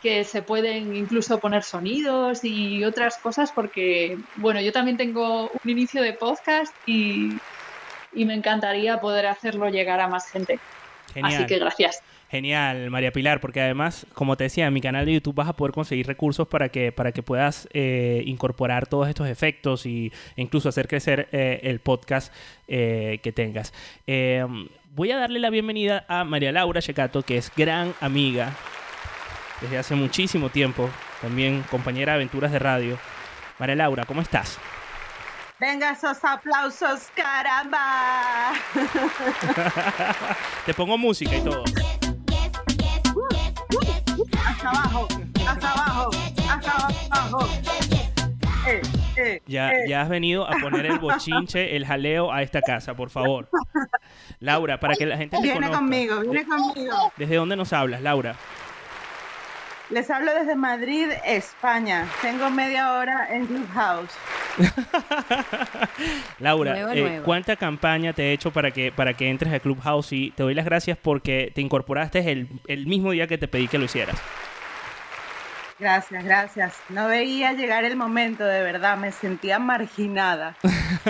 [0.00, 5.70] que se pueden incluso poner sonidos y otras cosas porque, bueno, yo también tengo un
[5.70, 7.30] inicio de podcast y,
[8.12, 10.60] y me encantaría poder hacerlo llegar a más gente.
[11.14, 11.34] Genial.
[11.34, 12.02] Así que gracias.
[12.30, 15.52] Genial, María Pilar, porque además, como te decía, en mi canal de YouTube vas a
[15.52, 20.42] poder conseguir recursos para que, para que puedas eh, incorporar todos estos efectos y, e
[20.42, 22.32] incluso hacer crecer eh, el podcast
[22.68, 23.74] eh, que tengas.
[24.94, 28.52] Voy a darle la bienvenida a María Laura Checato, que es gran amiga
[29.62, 32.98] desde hace muchísimo tiempo, también compañera de aventuras de radio.
[33.58, 34.58] María Laura, ¿cómo estás?
[35.62, 38.52] Venga esos aplausos, caramba.
[40.66, 41.62] te pongo música y todo.
[44.44, 45.06] Hasta abajo,
[45.46, 46.10] hasta abajo,
[46.50, 47.48] hasta abajo.
[48.66, 48.82] Eh,
[49.16, 49.84] eh, Ya, eh.
[49.88, 53.48] ya has venido a poner el bochinche, el jaleo a esta casa, por favor.
[54.40, 55.76] Laura, para que la gente te Viene conozca.
[55.78, 57.12] conmigo, viene ¿De- conmigo.
[57.16, 58.34] ¿Desde dónde nos hablas, Laura?
[59.90, 62.06] Les hablo desde Madrid, España.
[62.22, 64.12] Tengo media hora en Clubhouse.
[66.38, 67.24] Laura, Nueva, eh, nueva.
[67.24, 70.12] ¿cuánta campaña te he hecho para que, para que entres a Clubhouse?
[70.12, 73.68] Y te doy las gracias porque te incorporaste el, el mismo día que te pedí
[73.68, 74.16] que lo hicieras.
[75.82, 76.80] Gracias, gracias.
[76.90, 80.54] No veía llegar el momento, de verdad, me sentía marginada.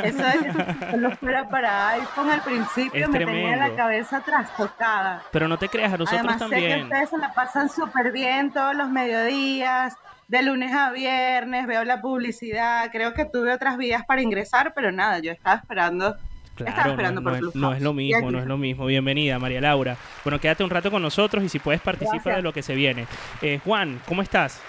[0.02, 5.24] Eso de que solo fuera para iPhone al principio Es me tenía la cabeza trastocada.
[5.30, 6.82] Pero no te creas, a nosotros Además sé que también.
[6.84, 9.94] ustedes se la pasan súper bien todos los mediodías,
[10.28, 14.90] de lunes a viernes, veo la publicidad, creo que tuve otras vías para ingresar, pero
[14.90, 16.16] nada, yo estaba esperando,
[16.54, 17.54] Claro, no, esperando no por es, Clubhouse.
[17.60, 18.86] no es lo mismo, no es lo mismo.
[18.86, 19.96] Bienvenida, María Laura.
[20.24, 22.36] Bueno, quédate un rato con nosotros y si puedes participa Gracias.
[22.36, 23.06] de lo que se viene.
[23.40, 24.60] Eh, Juan, ¿cómo estás?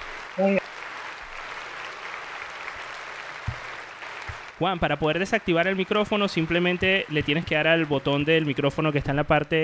[4.60, 8.92] Juan, para poder desactivar el micrófono simplemente le tienes que dar al botón del micrófono
[8.92, 9.58] que está en la parte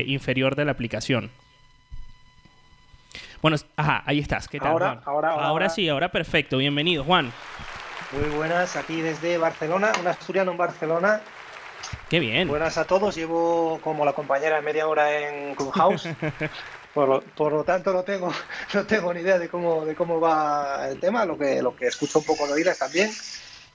[0.00, 1.30] eh, inferior de la aplicación.
[3.40, 4.48] Bueno, ajá, ahí estás.
[4.48, 5.02] ¿Qué tal, Ahora, Juan?
[5.06, 5.68] ahora, ahora, ahora.
[5.68, 6.58] sí, ahora perfecto.
[6.58, 7.32] Bienvenido, Juan.
[8.12, 11.20] Muy buenas, aquí desde Barcelona, un asturiano en Barcelona.
[12.08, 12.46] Qué bien.
[12.46, 16.08] Buenas a todos, llevo como la compañera media hora en Clubhouse.
[16.94, 18.32] Por lo, por lo tanto, no tengo,
[18.72, 21.88] no tengo ni idea de cómo, de cómo va el tema, lo que, lo que
[21.88, 23.10] escucho un poco de oídas también.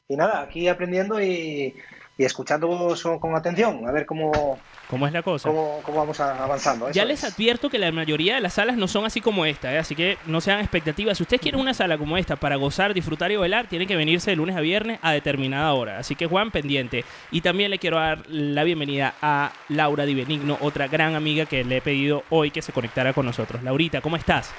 [0.08, 1.76] Y nada, aquí aprendiendo y,
[2.22, 5.50] y escuchando con atención, a ver cómo, ¿Cómo es la cosa?
[5.50, 6.92] cómo, cómo vamos avanzando.
[6.92, 7.34] Ya les es.
[7.34, 9.80] advierto que la mayoría de las salas no son así como esta, ¿eh?
[9.80, 11.18] así que no sean expectativas.
[11.18, 14.30] Si ustedes quieren una sala como esta para gozar, disfrutar y bailar, tienen que venirse
[14.30, 15.98] de lunes a viernes a determinada hora.
[15.98, 17.06] Así que Juan, pendiente.
[17.32, 21.64] Y también le quiero dar la bienvenida a Laura Di Benigno, otra gran amiga que
[21.64, 23.64] le he pedido hoy que se conectara con nosotros.
[23.64, 24.54] Laurita, ¿cómo estás?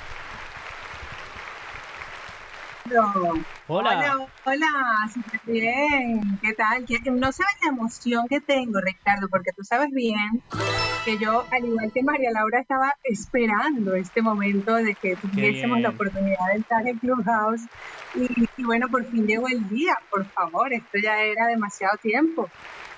[2.84, 3.42] Hola.
[3.68, 4.66] Hola, hola,
[5.12, 6.20] súper bien.
[6.42, 6.84] ¿Qué tal?
[7.18, 10.42] No sabes la emoción que tengo, Ricardo, porque tú sabes bien
[11.04, 15.90] que yo, al igual que María Laura, estaba esperando este momento de que tuviésemos la
[15.90, 17.62] oportunidad de entrar en Clubhouse.
[18.14, 22.48] Y, y bueno, por fin llegó el día, por favor, esto ya era demasiado tiempo.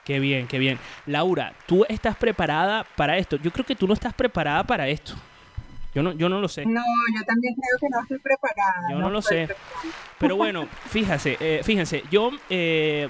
[0.04, 0.78] Qué bien, qué bien.
[1.06, 3.36] Laura, ¿tú estás preparada para esto?
[3.36, 5.14] Yo creo que tú no estás preparada para esto.
[5.94, 6.66] Yo no, yo no lo sé.
[6.66, 6.82] No,
[7.16, 8.90] yo también creo que no estoy preparada.
[8.90, 9.48] Yo no lo sé.
[10.18, 13.08] Pero bueno, fíjese, eh, fíjense, yo eh,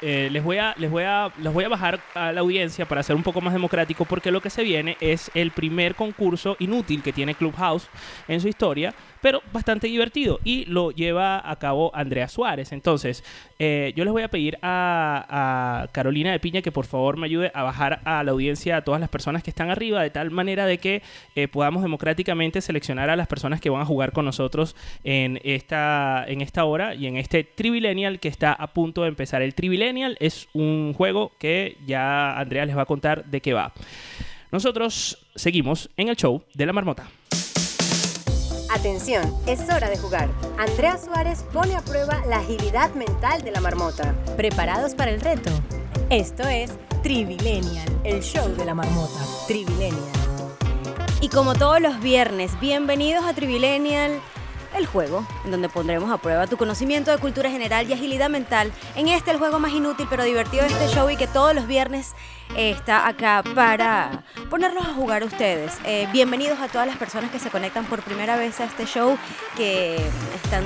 [0.00, 3.02] eh, les voy a les voy a les voy a bajar a la audiencia para
[3.02, 7.02] ser un poco más democrático porque lo que se viene es el primer concurso inútil
[7.02, 7.88] que tiene Clubhouse
[8.28, 12.70] en su historia, pero bastante divertido y lo lleva a cabo Andrea Suárez.
[12.70, 13.24] Entonces,
[13.58, 17.50] eh, yo les voy a pedir a, Carolina de Piña que por favor me ayude
[17.52, 20.66] a bajar a la audiencia a todas las personas que están arriba de tal manera
[20.66, 21.02] de que
[21.34, 26.24] eh, podamos democráticamente seleccionar a las personas que van a jugar con nosotros en esta
[26.28, 29.42] en esta hora y en este Trivilenial que está a punto de empezar.
[29.42, 29.87] El Trivilenial
[30.20, 33.72] es un juego que ya Andrea les va a contar de qué va.
[34.50, 37.08] Nosotros seguimos en el show de la marmota.
[38.70, 40.28] Atención, es hora de jugar.
[40.58, 44.14] Andrea Suárez pone a prueba la agilidad mental de la marmota.
[44.36, 45.50] ¿Preparados para el reto?
[46.10, 46.72] Esto es
[47.02, 49.20] Trivilenial, el show de la marmota.
[49.46, 50.12] Trivilenial.
[51.20, 54.20] Y como todos los viernes, bienvenidos a Trivilenial,
[54.76, 58.72] el juego, en donde pondremos a prueba tu conocimiento de cultura general y agilidad mental.
[58.96, 61.66] En este, el juego más inútil pero divertido de este show y que todos los
[61.66, 62.14] viernes
[62.56, 65.72] eh, está acá para ponerlos a jugar ustedes.
[65.84, 69.16] Eh, bienvenidos a todas las personas que se conectan por primera vez a este show,
[69.56, 69.96] que
[70.42, 70.64] están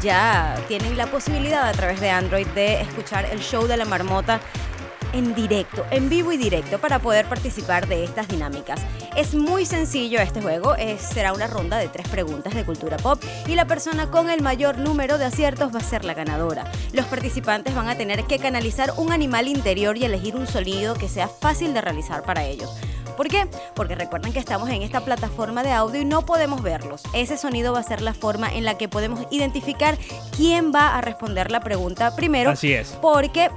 [0.00, 4.40] ya tienen la posibilidad a través de Android de escuchar el show de la marmota
[5.12, 8.80] en directo, en vivo y directo, para poder participar de estas dinámicas.
[9.16, 13.22] Es muy sencillo este juego, es- será una ronda de tres preguntas de cultura pop
[13.46, 16.70] y la persona con el mayor número de aciertos va a ser la ganadora.
[16.92, 21.08] Los participantes van a tener que canalizar un animal interior y elegir un sonido que
[21.08, 22.70] sea fácil de realizar para ellos.
[23.16, 23.48] ¿Por qué?
[23.74, 27.02] Porque recuerden que estamos en esta plataforma de audio y no podemos verlos.
[27.14, 29.96] Ese sonido va a ser la forma en la que podemos identificar
[30.36, 32.50] quién va a responder la pregunta primero.
[32.50, 32.88] Así es.
[33.00, 33.50] Porque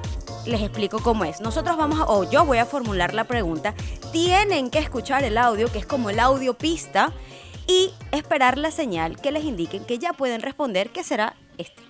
[0.45, 1.41] les explico cómo es.
[1.41, 3.73] Nosotros vamos a, o yo voy a formular la pregunta.
[4.11, 7.13] Tienen que escuchar el audio, que es como el audio pista,
[7.67, 11.83] y esperar la señal que les indiquen que ya pueden responder, que será este.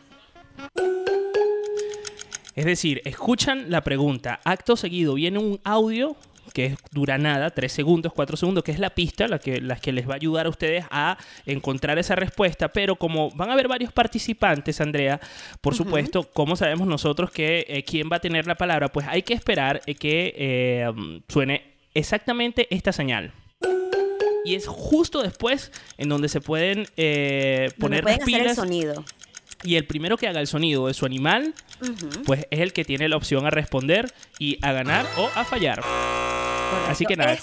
[2.55, 6.17] Es decir, escuchan la pregunta, acto seguido viene un audio
[6.53, 9.91] que dura nada, 3 segundos, 4 segundos, que es la pista, la que, la que
[9.91, 12.69] les va a ayudar a ustedes a encontrar esa respuesta.
[12.69, 15.19] Pero como van a haber varios participantes, Andrea,
[15.61, 18.89] por supuesto, ¿cómo sabemos nosotros que eh, quién va a tener la palabra?
[18.89, 20.91] Pues hay que esperar eh, que eh,
[21.27, 23.31] suene exactamente esta señal.
[24.45, 29.05] Y es justo después en donde se pueden Donde poner pueden las hacer el sonido.
[29.63, 31.53] Y el primero que haga el sonido de su animal,
[32.25, 35.83] pues es el que tiene la opción a responder y a ganar o a fallar.
[36.87, 37.37] Así que nada.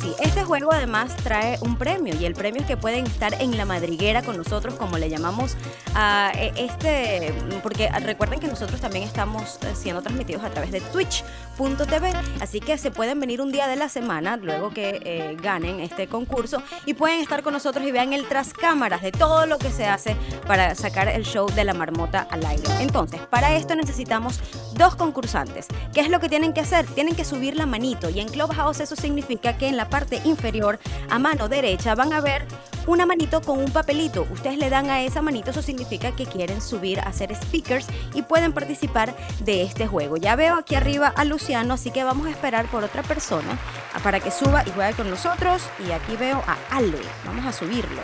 [0.00, 3.56] Sí, este juego además trae un premio y el premio es que pueden estar en
[3.56, 5.56] la madriguera con nosotros, como le llamamos
[5.94, 10.80] a eh, este, porque recuerden que nosotros también estamos eh, siendo transmitidos a través de
[10.80, 15.80] twitch.tv, así que se pueden venir un día de la semana luego que eh, ganen
[15.80, 19.58] este concurso y pueden estar con nosotros y vean el tras cámaras de todo lo
[19.58, 22.64] que se hace para sacar el show de la marmota al aire.
[22.80, 24.40] Entonces, para esto necesitamos
[24.74, 25.66] dos concursantes.
[25.92, 26.86] ¿Qué es lo que tienen que hacer?
[26.86, 30.78] Tienen que subir la manito y en Clubhouse eso significa que en la parte inferior
[31.10, 32.46] a mano derecha van a ver
[32.86, 34.26] una manito con un papelito.
[34.30, 38.22] Ustedes le dan a esa manito, eso significa que quieren subir a ser speakers y
[38.22, 40.16] pueden participar de este juego.
[40.16, 43.58] Ya veo aquí arriba a Luciano, así que vamos a esperar por otra persona
[44.02, 45.62] para que suba y juegue con nosotros.
[45.86, 48.02] Y aquí veo a Ale, vamos a subirlo.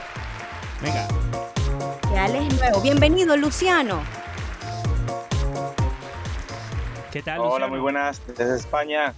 [0.80, 1.08] Venga.
[2.08, 2.80] Que Ale es nuevo.
[2.80, 4.02] Bienvenido, Luciano.
[7.12, 7.68] ¿Qué tal, Hola, Luciano?
[7.68, 9.14] muy buenas, desde España,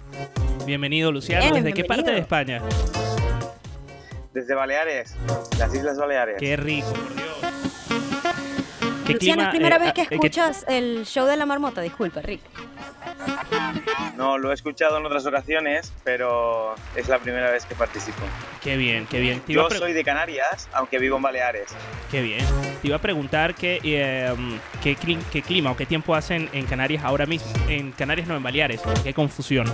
[0.65, 1.41] Bienvenido, Luciano.
[1.51, 2.19] Bien, ¿Desde qué parte de.
[2.19, 2.61] España?
[4.33, 5.15] desde Baleares,
[5.59, 6.37] las Islas Baleares.
[6.39, 7.27] Qué rico, por Dios.
[9.05, 11.45] ¿Qué Luciano, clima, es primera eh, vez que eh, qué- escuchas el show de la
[11.45, 12.41] marmota, disculpa, Rick.
[14.15, 18.21] No, lo he escuchado en otras ocasiones, pero es la primera vez que participo.
[18.61, 19.39] Qué bien, qué bien.
[19.41, 21.69] Te Yo soy de Canarias, aunque vivo en Baleares.
[22.11, 22.45] Qué bien.
[22.81, 24.33] Te iba a preguntar qué, eh,
[24.83, 24.95] qué,
[25.31, 27.51] qué clima o qué tiempo hacen en Canarias ahora mismo.
[27.67, 28.81] En Canarias no, en Baleares.
[29.03, 29.65] Qué confusión.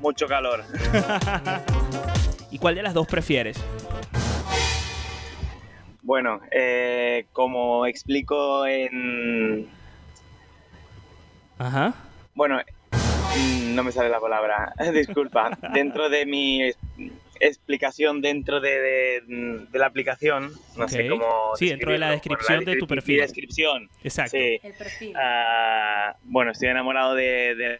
[0.00, 0.64] Mucho calor.
[2.50, 3.58] ¿Y cuál de las dos prefieres?
[6.08, 9.68] Bueno, eh, como explico en...
[11.58, 11.92] Ajá.
[12.34, 12.62] Bueno,
[13.36, 15.50] mm, no me sale la palabra, disculpa.
[15.74, 16.62] Dentro de mi
[17.40, 19.20] explicación dentro de, de-
[19.70, 21.54] de la aplicación, no sé cómo...
[21.56, 23.20] Sí, dentro de la descripción de tu perfil.
[23.20, 23.90] descripción.
[24.02, 24.30] Exacto.
[24.38, 24.58] Sí.
[24.62, 25.14] El perfil.
[25.14, 27.78] Ah, bueno, estoy enamorado de, de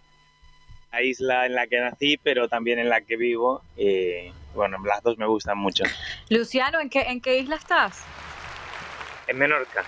[0.92, 3.62] la isla en la que nací, pero también en la que vivo.
[3.78, 5.84] Y bueno, las dos me gustan mucho.
[6.30, 8.04] Luciano, ¿en qué, ¿en qué isla estás?
[9.28, 9.84] En Menorca.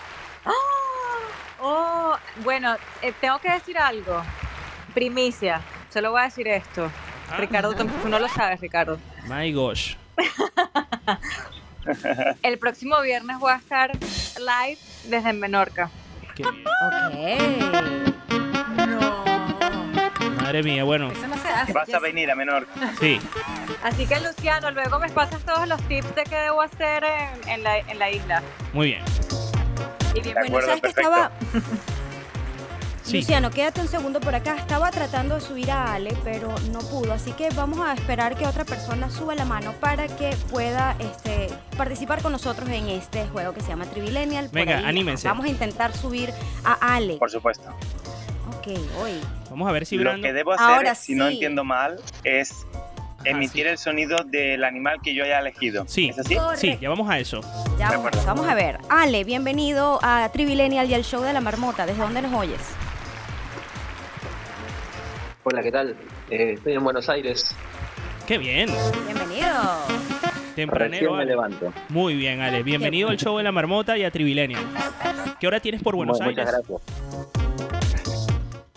[1.62, 4.22] Oh, bueno, eh, tengo que decir algo.
[4.94, 5.60] Primicia.
[5.90, 6.90] Solo voy a decir esto.
[7.30, 7.36] Ah.
[7.36, 8.98] Ricardo, tú tú no lo sabes, Ricardo.
[9.26, 9.94] My gosh.
[12.42, 13.90] El próximo viernes voy a estar
[14.38, 15.90] live desde Menorca.
[16.34, 16.44] Qué
[17.12, 18.09] bien.
[20.50, 21.12] Madre mía, bueno.
[21.12, 21.72] Eso no se hace.
[21.72, 22.66] Vas a venir a menor.
[22.98, 23.20] Sí.
[23.84, 27.62] Así que Luciano, luego me pasas todos los tips de qué debo hacer en, en
[27.62, 28.42] la, en la isla.
[28.72, 29.04] Muy bien.
[30.12, 31.30] Y bien, Bueno, ¿sabes que estaba?
[33.02, 33.16] Sí.
[33.16, 34.54] Luciano, quédate un segundo por acá.
[34.56, 37.12] Estaba tratando de subir a Ale, pero no pudo.
[37.12, 41.48] Así que vamos a esperar que otra persona suba la mano para que pueda este,
[41.76, 44.48] participar con nosotros en este juego que se llama Trivilenial.
[44.52, 45.26] Venga, ahí anímense.
[45.26, 46.32] Vamos a intentar subir
[46.62, 47.16] a Ale.
[47.16, 47.74] Por supuesto.
[48.60, 48.68] Ok,
[49.00, 49.12] hoy.
[49.48, 52.66] Vamos a ver si Lo que debo hacer, Ahora si no entiendo mal, es
[53.24, 55.84] emitir el sonido del animal que yo haya elegido.
[55.88, 56.36] Sí, ¿Es así?
[56.56, 57.40] sí, ya vamos a eso.
[57.78, 58.76] Ya vamos, vamos a ver.
[58.90, 61.86] Ale, bienvenido a Trivilenial y al show de la marmota.
[61.86, 62.60] ¿Desde dónde nos oyes?
[65.44, 65.96] Hola, ¿qué tal?
[66.28, 67.56] Eh, estoy en Buenos Aires.
[68.26, 68.68] Qué bien.
[69.06, 69.48] Bienvenido.
[70.54, 71.12] Tempranero.
[71.12, 71.72] Recién me levanto.
[71.88, 72.62] Muy bien, Ale.
[72.62, 74.62] Bienvenido al show de la marmota y a Trivilenial.
[75.40, 76.44] ¿Qué hora tienes por Buenos Aires?
[76.44, 77.39] Muchas gracias.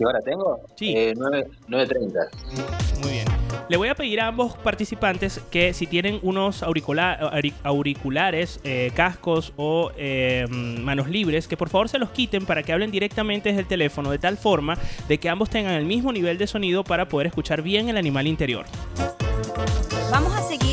[0.04, 0.60] ¿Qué hora tengo?
[0.76, 0.94] Sí.
[0.98, 3.00] Eh, 9, 9.30.
[3.02, 3.26] Muy bien.
[3.70, 8.92] Le voy a pedir a ambos participantes que si tienen unos auricula- auri- auriculares, eh,
[8.94, 13.50] cascos o eh, manos libres, que por favor se los quiten para que hablen directamente
[13.50, 14.78] desde el teléfono de tal forma
[15.08, 18.28] de que ambos tengan el mismo nivel de sonido para poder escuchar bien el animal
[18.28, 18.66] interior.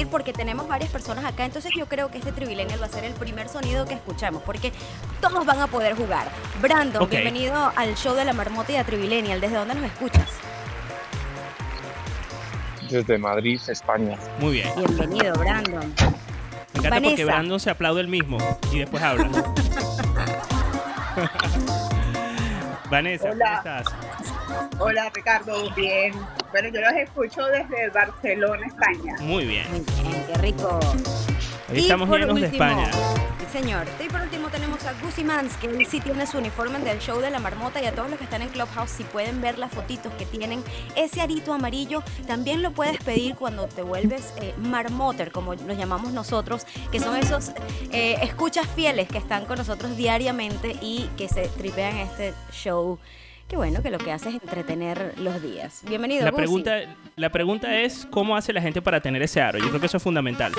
[0.08, 3.12] Porque tenemos varias personas acá, entonces yo creo que este Trivilenial va a ser el
[3.14, 4.72] primer sonido que escuchamos, porque
[5.20, 6.28] todos van a poder jugar.
[6.60, 9.40] Brandon, bienvenido al show de la marmota y a Trivilenial.
[9.40, 10.28] ¿Desde dónde nos escuchas?
[12.88, 14.18] Desde Madrid, España.
[14.40, 14.68] Muy bien.
[14.76, 15.94] Bienvenido, Brandon.
[16.72, 17.24] Me encanta porque.
[17.24, 18.38] Brandon se aplaude el mismo
[18.72, 19.28] y después habla.
[22.90, 23.86] Vanessa, ¿cómo estás?
[24.78, 26.12] Hola Ricardo, bien.
[26.50, 29.16] Bueno, yo los escucho desde Barcelona, España.
[29.20, 29.66] Muy bien.
[30.26, 30.80] Qué rico.
[31.70, 32.90] Hoy Y estamos por llenos de último, España.
[32.92, 33.86] Sí, señor.
[34.04, 37.20] Y por último tenemos a Guzzi Mans, que él sí tiene su uniforme del show
[37.20, 39.70] de la marmota y a todos los que están en Clubhouse, si pueden ver las
[39.70, 40.64] fotitos que tienen
[40.96, 46.12] ese arito amarillo, también lo puedes pedir cuando te vuelves eh, marmoter, como los llamamos
[46.12, 47.52] nosotros, que son esos
[47.92, 52.98] eh, escuchas fieles que están con nosotros diariamente y que se tripean este show.
[53.50, 55.80] Qué bueno que lo que hace es entretener los días.
[55.82, 56.76] Bienvenido, La pregunta,
[57.16, 59.58] la pregunta es cómo hace la gente para tener ese aro.
[59.58, 60.52] Yo creo que eso es fundamental.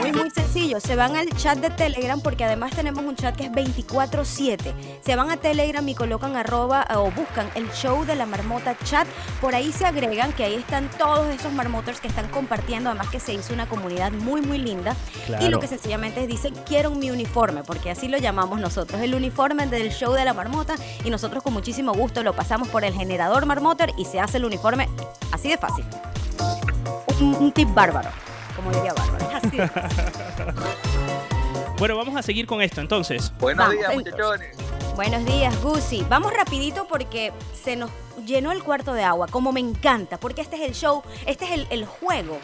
[0.00, 0.80] Muy, muy sencillo.
[0.80, 4.72] Se van al chat de Telegram porque además tenemos un chat que es 24-7.
[5.02, 9.06] Se van a Telegram y colocan arroba o buscan el show de la marmota chat.
[9.42, 12.88] Por ahí se agregan que ahí están todos esos marmoters que están compartiendo.
[12.88, 14.96] Además que se hizo una comunidad muy, muy linda.
[15.26, 15.44] Claro.
[15.44, 19.02] Y lo que sencillamente dicen, quiero mi uniforme, porque así lo llamamos nosotros.
[19.02, 22.84] El uniforme del show de la marmota y nosotros con muchísimo gusto lo pasamos por
[22.84, 24.88] el generador marmoter y se hace el uniforme
[25.32, 25.84] así de fácil.
[27.20, 28.10] Un, un tip bárbaro,
[28.56, 29.28] como diría bárbaro.
[29.36, 30.04] Así de fácil.
[31.78, 33.32] Bueno, vamos a seguir con esto entonces.
[33.38, 34.56] Buenos Vamos, días, entonces.
[34.96, 36.04] Buenos días, Gusi.
[36.10, 37.90] Vamos rapidito porque se nos
[38.26, 41.52] llenó el cuarto de agua, como me encanta, porque este es el show, este es
[41.52, 42.38] el, el juego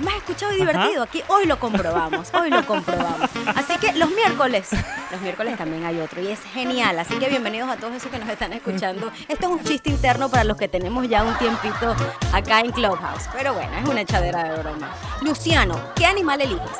[0.00, 0.70] más escuchado y Ajá.
[0.72, 1.02] divertido.
[1.02, 3.30] Aquí hoy lo comprobamos, hoy lo comprobamos.
[3.54, 4.68] Así que los miércoles,
[5.10, 6.98] los miércoles también hay otro y es genial.
[6.98, 9.10] Así que bienvenidos a todos esos que nos están escuchando.
[9.28, 11.94] Esto es un chiste interno para los que tenemos ya un tiempito
[12.32, 13.28] acá en Clubhouse.
[13.32, 14.90] Pero bueno, es una echadera de broma.
[15.22, 16.78] Luciano, ¿qué animal eliges?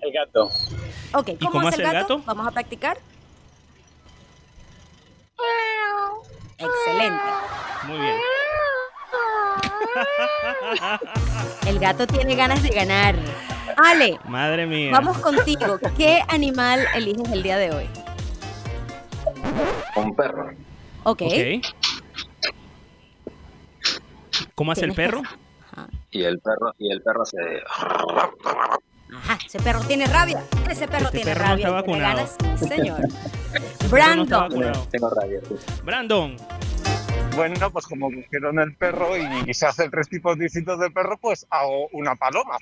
[0.00, 0.50] El gato.
[1.12, 2.18] Ok, ¿Y ¿cómo, cómo hace el hace el gato?
[2.18, 2.26] gato?
[2.26, 2.98] Vamos a practicar.
[6.58, 7.22] Excelente.
[7.86, 8.16] Muy bien.
[11.66, 13.14] El gato tiene ganas de ganar.
[13.76, 14.90] Ale, Madre mía.
[14.92, 15.78] vamos contigo.
[15.96, 17.88] ¿Qué animal eliges el día de hoy?
[19.96, 20.50] Un perro.
[21.04, 21.22] Ok.
[21.22, 21.66] Ok.
[24.54, 25.22] ¿Cómo hace el perro?
[26.10, 27.38] Y el perro, y el perro se.
[29.16, 30.42] Ajá, ese perro tiene rabia.
[30.68, 31.66] Ese perro Este tiene perro no rabia.
[31.68, 32.16] está y tiene vacunado.
[32.16, 32.36] ganas.
[32.60, 33.00] Sí, señor.
[33.50, 34.28] No está Brandon.
[34.48, 34.86] vacunado.
[34.90, 35.40] Tengo rabia.
[35.82, 36.36] Brandon.
[37.40, 41.46] Bueno, pues como cogieron el perro y se hace tres tipos distintos de perro, pues
[41.48, 42.58] hago una paloma.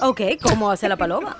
[0.00, 1.36] Ok, ¿cómo hace la paloma?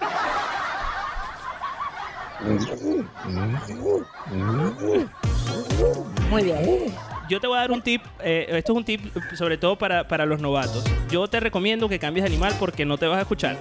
[6.29, 6.95] Muy bien.
[7.31, 9.01] Yo te voy a dar un tip, eh, esto es un tip
[9.35, 10.85] sobre todo para, para los novatos.
[11.09, 13.57] Yo te recomiendo que cambies de animal porque no te vas a escuchar.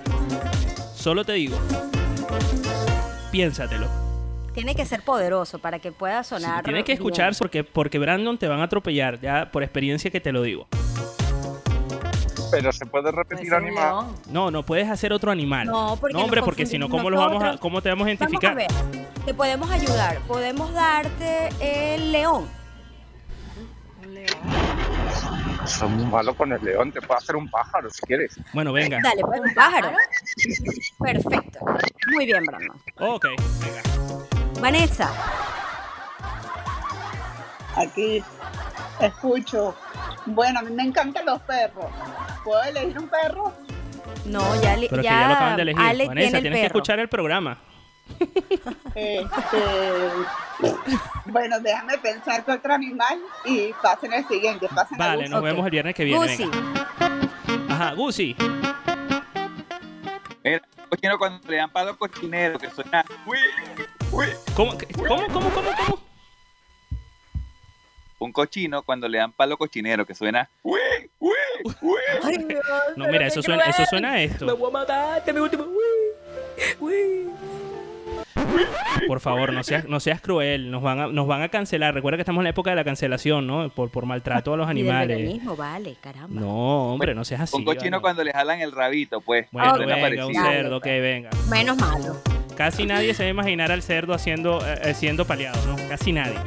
[0.94, 1.58] Solo te digo,
[3.32, 4.05] piénsatelo.
[4.56, 6.64] Tiene que ser poderoso para que pueda sonar.
[6.64, 6.98] Tienes que bien.
[6.98, 10.68] escuchar porque, porque Brandon te van a atropellar, ya por experiencia que te lo digo.
[12.52, 14.06] Pero se puede repetir animal.
[14.30, 15.68] No, no puedes hacer otro animal.
[15.68, 17.58] No, porque hombre, nos porque si no, ¿cómo, los vamos a.
[17.58, 18.56] ¿cómo te vamos a Vamos a identificar?
[18.56, 18.68] ver,
[19.26, 20.20] te podemos ayudar.
[20.20, 22.48] Podemos darte el león.
[25.66, 28.40] Soy muy malo con el león, te puedo hacer un pájaro si quieres.
[28.54, 29.00] Bueno, venga.
[29.04, 29.92] Dale, pues un pájaro.
[31.00, 31.60] Perfecto.
[32.14, 32.78] Muy bien, Brandon.
[33.00, 33.26] Ok,
[33.60, 33.95] venga.
[34.60, 35.12] Vanessa,
[37.76, 38.24] Aquí
[39.02, 39.76] escucho.
[40.26, 41.86] Bueno, a mí me encantan los perros.
[42.44, 43.54] ¿Puedo elegir un perro?
[44.26, 45.82] no, ya, Pero que ya, lo acaban de elegir.
[45.82, 47.58] Ale Vanessa, tiene el tienes que escuchar el programa.
[48.96, 49.62] Este,
[51.26, 54.70] bueno, déjame pensar que otro animal y pasen el siguiente.
[54.74, 56.38] Pasen Vale, nos vemos el viernes que viene.
[56.38, 56.86] Venga.
[57.70, 58.36] Ajá, Gusi.
[60.44, 63.04] Mira, cochino cuando le dan palo cochinero, que suena.
[63.26, 63.38] Uy.
[64.56, 66.00] ¿Cómo, cómo, cómo, cómo, cómo?
[68.20, 70.50] Un cochino cuando le dan palo cochinero, que suena.
[70.64, 70.80] Uy,
[71.20, 71.34] uy,
[71.82, 72.58] uy.
[72.96, 74.58] No, mira, eso suena, eso suena a esto.
[74.58, 75.66] voy a matar, te mi último.
[79.08, 80.72] Por favor, no seas, no seas cruel.
[80.72, 81.94] Nos van, a, nos van a cancelar.
[81.94, 83.70] Recuerda que estamos en la época de la cancelación, ¿no?
[83.70, 85.18] Por, por maltrato a los animales.
[85.18, 86.40] veganismo, vale, caramba.
[86.40, 87.58] No, hombre, no seas así.
[87.58, 88.02] Un cochino vale.
[88.02, 89.48] cuando le jalan el rabito, pues.
[89.52, 91.30] Bueno, venga, un cerdo, que venga.
[91.50, 92.22] Menos malo.
[92.56, 95.76] Casi nadie se va a imaginar al cerdo haciendo, eh, eh, siendo paliado, ¿no?
[95.90, 96.40] Casi nadie.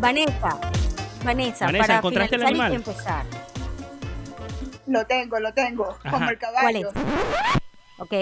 [0.00, 0.58] Vanessa,
[1.24, 2.74] Vanessa, Vanessa, para ¿encontraste el finalizar y animal?
[2.74, 3.26] empezar.
[4.86, 5.98] Lo tengo, lo tengo.
[6.02, 6.30] Como Ajá.
[6.30, 6.92] el caballo.
[7.98, 8.14] ¿Ok?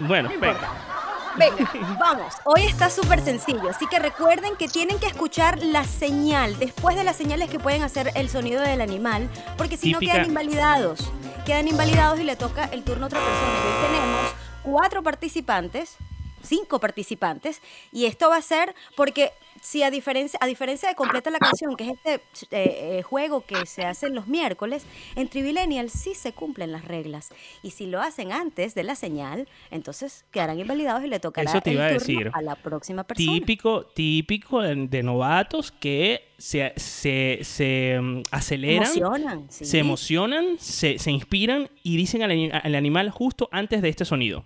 [0.00, 0.91] Bueno, venga.
[1.36, 2.34] Venga, vamos.
[2.44, 6.58] Hoy está súper sencillo, así que recuerden que tienen que escuchar la señal.
[6.58, 10.26] Después de las señales que pueden hacer el sonido del animal, porque si no quedan
[10.26, 11.10] invalidados.
[11.46, 13.50] Quedan invalidados y le toca el turno a otra persona.
[13.50, 15.96] Hoy tenemos cuatro participantes,
[16.42, 17.60] cinco participantes,
[17.92, 21.76] y esto va a ser porque si a diferencia, a diferencia de Completa la Canción,
[21.76, 22.14] que es este
[22.50, 24.84] eh, eh, juego que se hace los miércoles,
[25.14, 27.30] en Trivilenial sí se cumplen las reglas.
[27.62, 31.60] Y si lo hacen antes de la señal, entonces quedarán invalidados y le tocará Eso
[31.60, 32.30] te el iba a turno decir.
[32.34, 33.32] a la próxima persona.
[33.38, 39.64] Típico, típico de, de novatos que se, se, se mm, aceleran, Emocionan, sí.
[39.64, 44.44] se emocionan, se, se inspiran y dicen al animal justo antes de este sonido.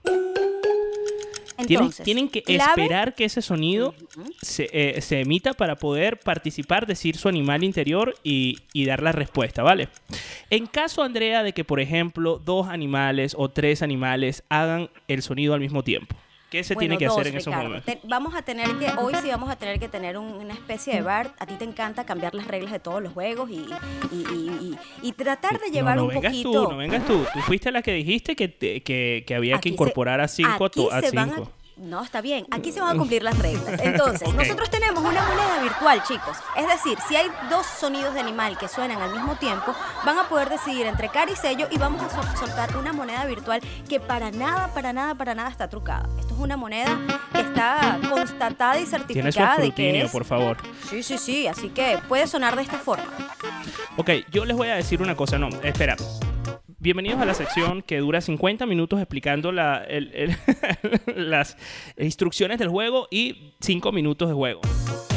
[1.57, 3.95] Tienen, Entonces, tienen que clave- esperar que ese sonido
[4.43, 9.13] se, eh, se emita para poder participar, decir su animal interior y, y dar la
[9.13, 9.89] respuesta, ¿vale?
[10.51, 15.55] En caso, Andrea, de que, por ejemplo, dos animales o tres animales hagan el sonido
[15.55, 16.15] al mismo tiempo,
[16.51, 17.85] ¿qué se Bueno, tiene que dos, hacer en esos momentos?
[17.85, 20.95] Te- vamos a tener que, hoy sí vamos a tener que tener un- una especie
[20.95, 21.33] de bar.
[21.39, 23.67] A ti te encanta cambiar las reglas de todos los juegos y,
[24.13, 26.53] y- y- tratar de llevar no, no un vengas poquito.
[26.53, 27.25] tú, no vengas tú.
[27.33, 30.29] Tú fuiste la que dijiste que, te- que, que había Aquí que se- incorporar a
[30.29, 31.51] cinco a, aquí a se van a- cinco.
[31.77, 32.47] No, está bien.
[32.51, 33.79] Aquí se van a cumplir las reglas.
[33.83, 36.35] Entonces, nosotros tenemos una moneda virtual, chicos.
[36.57, 39.75] Es decir, si hay dos sonidos de animal que suenan al mismo tiempo,
[40.05, 43.27] van a poder decidir entre cara y sello y vamos a sol- soltar una moneda
[43.27, 46.09] virtual que para nada, para nada, para nada está trucada.
[46.19, 46.99] Esto es una moneda
[47.35, 50.11] que está constatada y certificada de que es...
[50.11, 50.57] por favor.
[50.89, 51.47] Sí, sí, sí.
[51.47, 53.05] Así que puede sonar de esta forma.
[53.99, 55.39] Ok, yo les voy a decir una cosa.
[55.39, 55.97] No, espera.
[56.87, 60.37] Bienvenidos a la sección que dura 50 minutos explicando la- el- el-
[61.31, 61.57] las
[61.99, 64.61] instrucciones del juego y 5 minutos de juego.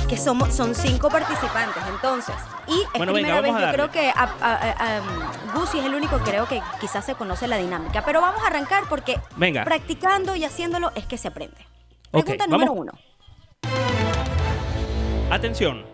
[0.09, 2.33] que somos, son cinco participantes, entonces.
[2.67, 5.59] Y es Bueno, venga, primera vez, vamos a yo creo que a, a- a- um,
[5.59, 8.03] Gusi es el único creo que quizás se conoce la dinámica.
[8.03, 9.63] Pero vamos a arrancar porque Venga.
[9.63, 11.57] practicando y haciéndolo es que se aprende.
[12.09, 12.65] Pregunta vamos.
[12.65, 12.91] número uno.
[15.29, 15.85] Atención.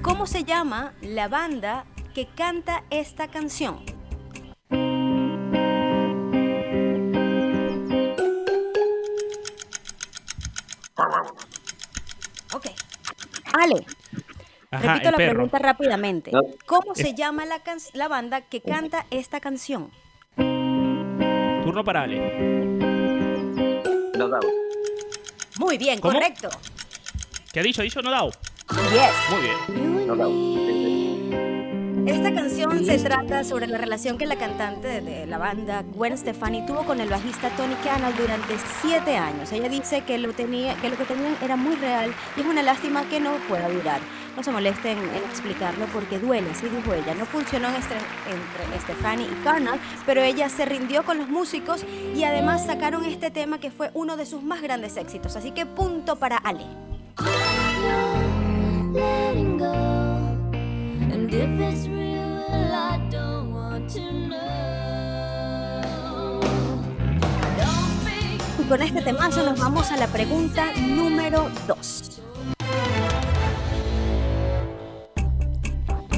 [0.00, 1.84] ¿Cómo se llama la banda
[2.14, 3.80] que canta esta canción?
[12.54, 12.66] Ok.
[13.52, 13.84] Ale,
[14.70, 15.32] Ajá, repito la perro.
[15.34, 16.30] pregunta rápidamente.
[16.66, 19.90] ¿Cómo se Es- llama la, can- la banda que canta esta canción?
[20.36, 22.18] Turno para Ale.
[24.16, 24.44] No doubt.
[25.58, 26.14] Muy bien, ¿Cómo?
[26.14, 26.48] correcto.
[27.52, 27.82] ¿Qué ha dicho?
[27.82, 28.30] ¿Ha dicho no dao?
[28.30, 29.12] Yes.
[29.30, 30.06] Muy bien.
[30.06, 30.71] No doubt.
[32.06, 36.66] Esta canción se trata sobre la relación que la cantante de, la banda Gwen Stefani
[36.66, 39.52] tuvo con el bajista Tony Canal durante siete años.
[39.52, 42.62] Ella dice que lo, tenía, que lo que tenían era muy real y es una
[42.62, 44.00] lástima que no pueda durar.
[44.36, 47.14] No se molesten en explicarlo porque duele, así dijo ella.
[47.14, 51.84] No funcionó en este- entre Stefani y Carnal, pero ella se rindió con los músicos
[52.16, 55.36] y además sacaron este tema que fue uno de sus más grandes éxitos.
[55.36, 56.64] Así que punto para Ale.
[61.32, 61.38] Y
[68.68, 72.20] con este temazo nos vamos a la pregunta número 2.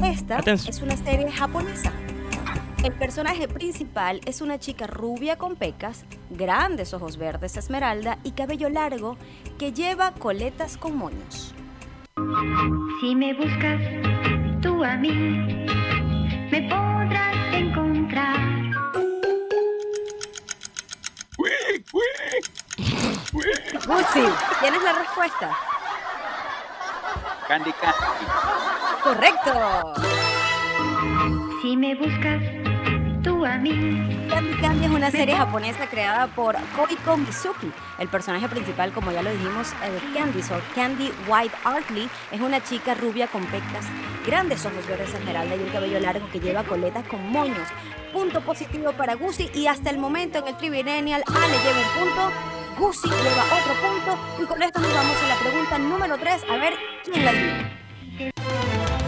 [0.03, 0.75] Esta Atención.
[0.75, 1.93] es una serie japonesa.
[2.83, 8.69] El personaje principal es una chica rubia con pecas, grandes ojos verdes esmeralda y cabello
[8.69, 9.17] largo
[9.59, 11.55] que lleva coletas con moños.
[13.01, 13.81] Si me buscas
[14.65, 15.11] tú a mí
[16.51, 18.39] me podrás encontrar.
[23.87, 24.25] Gucci,
[24.61, 25.51] ¿tienes la respuesta?
[27.47, 28.27] Candy Candy.
[29.03, 29.95] Correcto.
[31.61, 32.74] Si me buscas
[33.45, 34.25] Candy
[34.63, 37.71] Candy es una serie japonesa creada por Koiko Mizuki.
[37.99, 42.65] El personaje principal, como ya lo dijimos, eh, Candice o Candy White Artley, es una
[42.65, 43.85] chica rubia con pecas,
[44.27, 47.69] grandes ojos verdes esmeralda y un cabello largo que lleva coletas con moños.
[48.15, 52.01] Punto positivo para Gucci y hasta el momento en el Trivillennial A le lleva un
[52.01, 52.33] punto,
[52.79, 56.57] Gucci lleva otro punto y con esto nos vamos a la pregunta número 3, a
[56.57, 56.75] ver
[57.05, 59.04] quién la adivina.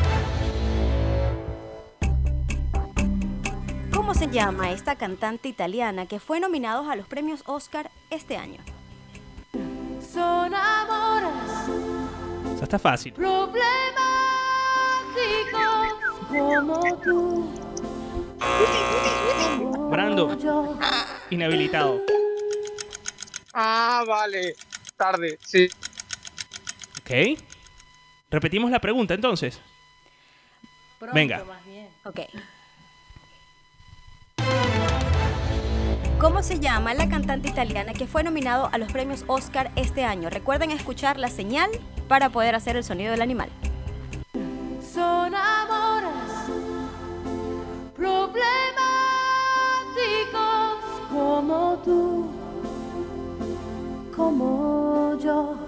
[4.06, 8.60] ¿Cómo se llama esta cantante italiana que fue nominada a los premios Oscar este año?
[10.00, 11.32] Son amores
[12.54, 13.12] Eso está fácil.
[16.28, 17.52] como tú.
[19.90, 20.78] Brando, Yo.
[21.30, 22.00] inhabilitado.
[23.52, 24.54] Ah, vale.
[24.96, 25.68] Tarde, sí.
[27.00, 27.40] Ok.
[28.30, 29.60] Repetimos la pregunta entonces.
[31.12, 31.42] Venga.
[32.04, 32.20] Ok.
[36.18, 40.30] ¿Cómo se llama la cantante italiana que fue nominado a los premios Oscar este año?
[40.30, 41.68] Recuerden escuchar la señal
[42.08, 43.50] para poder hacer el sonido del animal.
[44.80, 46.12] Son amores
[47.94, 48.40] problemáticos
[51.12, 52.30] como tú,
[54.16, 55.66] como yo.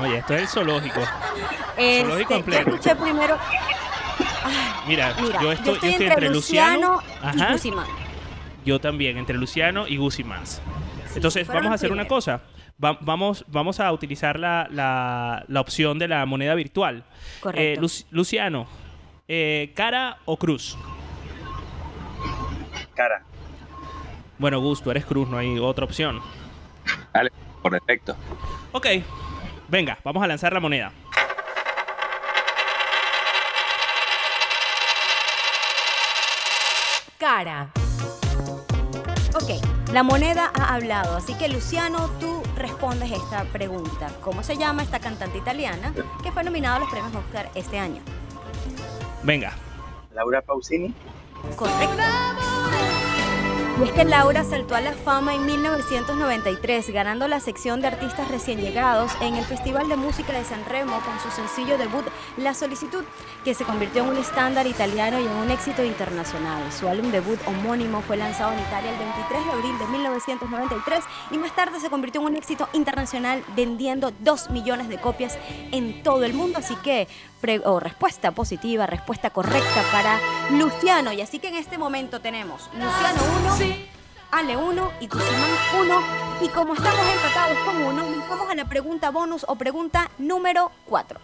[0.00, 1.00] Oye, esto es el zoológico.
[1.76, 3.38] Zoológico Este, en yo escuché primero.
[4.86, 7.52] Mira, Mira, yo estoy, yo estoy entre Luciano, y Ajá.
[7.52, 7.86] Guzmán.
[8.64, 10.60] Yo también, entre Luciano y Guzzi más.
[11.14, 12.42] Entonces, vamos a hacer una cosa.
[12.82, 17.04] Va- vamos, vamos a utilizar la, la- la opción de la moneda virtual.
[17.40, 17.62] Correcto.
[17.62, 18.66] Eh, Lu- Luciano,
[19.28, 20.76] eh, ¿cara o cruz?
[22.94, 23.22] Cara.
[24.38, 26.20] Bueno, Gus, tú eres cruz, no hay otra opción.
[27.12, 27.30] Dale,
[27.66, 28.14] por defecto.
[28.70, 28.86] Ok,
[29.66, 30.92] venga, vamos a lanzar la moneda.
[37.18, 37.70] Cara.
[39.34, 44.12] Ok, la moneda ha hablado, así que Luciano, tú respondes esta pregunta.
[44.22, 45.92] ¿Cómo se llama esta cantante italiana
[46.22, 48.00] que fue nominada a los premios Oscar este año?
[49.24, 49.54] Venga.
[50.14, 50.94] Laura Pausini.
[51.56, 52.55] Correcto.
[53.84, 58.58] Es que Laura saltó a la fama en 1993, ganando la sección de artistas recién
[58.58, 62.06] llegados en el Festival de Música de San Remo con su sencillo debut
[62.38, 63.04] La Solicitud,
[63.44, 66.72] que se convirtió en un estándar italiano y en un éxito internacional.
[66.72, 71.38] Su álbum debut homónimo fue lanzado en Italia el 23 de abril de 1993 y
[71.38, 75.38] más tarde se convirtió en un éxito internacional vendiendo 2 millones de copias
[75.70, 76.60] en todo el mundo.
[76.60, 77.08] Así que,
[77.64, 80.18] o respuesta positiva, respuesta correcta para
[80.50, 81.12] Luciano.
[81.12, 83.22] Y así que en este momento tenemos Luciano
[83.58, 83.76] 1,
[84.32, 86.02] Ale 1 y Guzmán 1.
[86.42, 90.72] Y como estamos empatados con uno, nos vamos a la pregunta bonus o pregunta número
[90.86, 91.20] 4.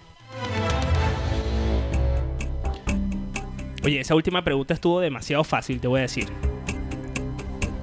[3.85, 6.29] Oye, esa última pregunta estuvo demasiado fácil, te voy a decir.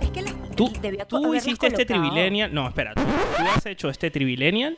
[0.02, 0.24] Es que
[0.56, 2.54] Tú, debía tú hiciste este trivilenial.
[2.54, 2.94] No, espera.
[2.94, 4.78] Tú, tú has hecho este trivilenial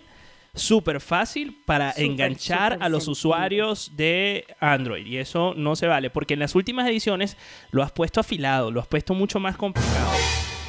[0.53, 3.11] súper fácil para enganchar a los sencillo.
[3.11, 5.05] usuarios de Android.
[5.05, 6.09] Y eso no se vale.
[6.09, 7.37] Porque en las últimas ediciones
[7.71, 10.11] lo has puesto afilado, lo has puesto mucho más complicado.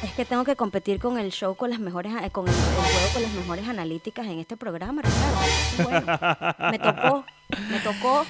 [0.03, 2.59] Es que tengo que competir con el show con las mejores, eh, con el, el
[2.59, 5.83] juego con las mejores analíticas en este programa, Ricardo.
[5.83, 7.25] Bueno, me tocó,
[7.69, 8.25] me tocó.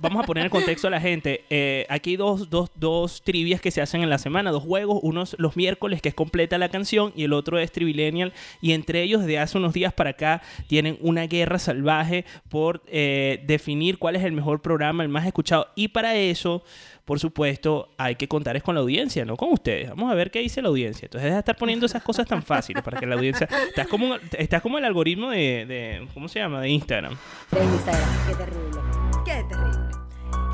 [0.00, 1.44] Vamos a poner en contexto a la gente.
[1.50, 5.00] Eh, aquí hay dos, dos, dos trivias que se hacen en la semana, dos juegos.
[5.02, 8.32] Uno es los miércoles, que es completa la canción, y el otro es Trivilenial.
[8.60, 13.42] Y entre ellos, desde hace unos días para acá, tienen una guerra salvaje por eh,
[13.46, 15.68] definir cuál es el mejor programa, el más escuchado.
[15.74, 16.64] Y para eso,
[17.04, 19.90] por supuesto, hay que contar es con la audiencia, no con ustedes.
[19.90, 21.06] Vamos a ver qué dice la audiencia.
[21.06, 23.48] Entonces, deja de estar poniendo esas cosas tan fáciles para que la audiencia.
[23.68, 26.60] Estás como, estás como el algoritmo de, de- ¿Cómo se llama?
[26.62, 27.16] De Instagram.
[27.50, 28.08] de Instagram.
[28.28, 29.03] Qué terrible.
[29.24, 29.94] Qué terrible.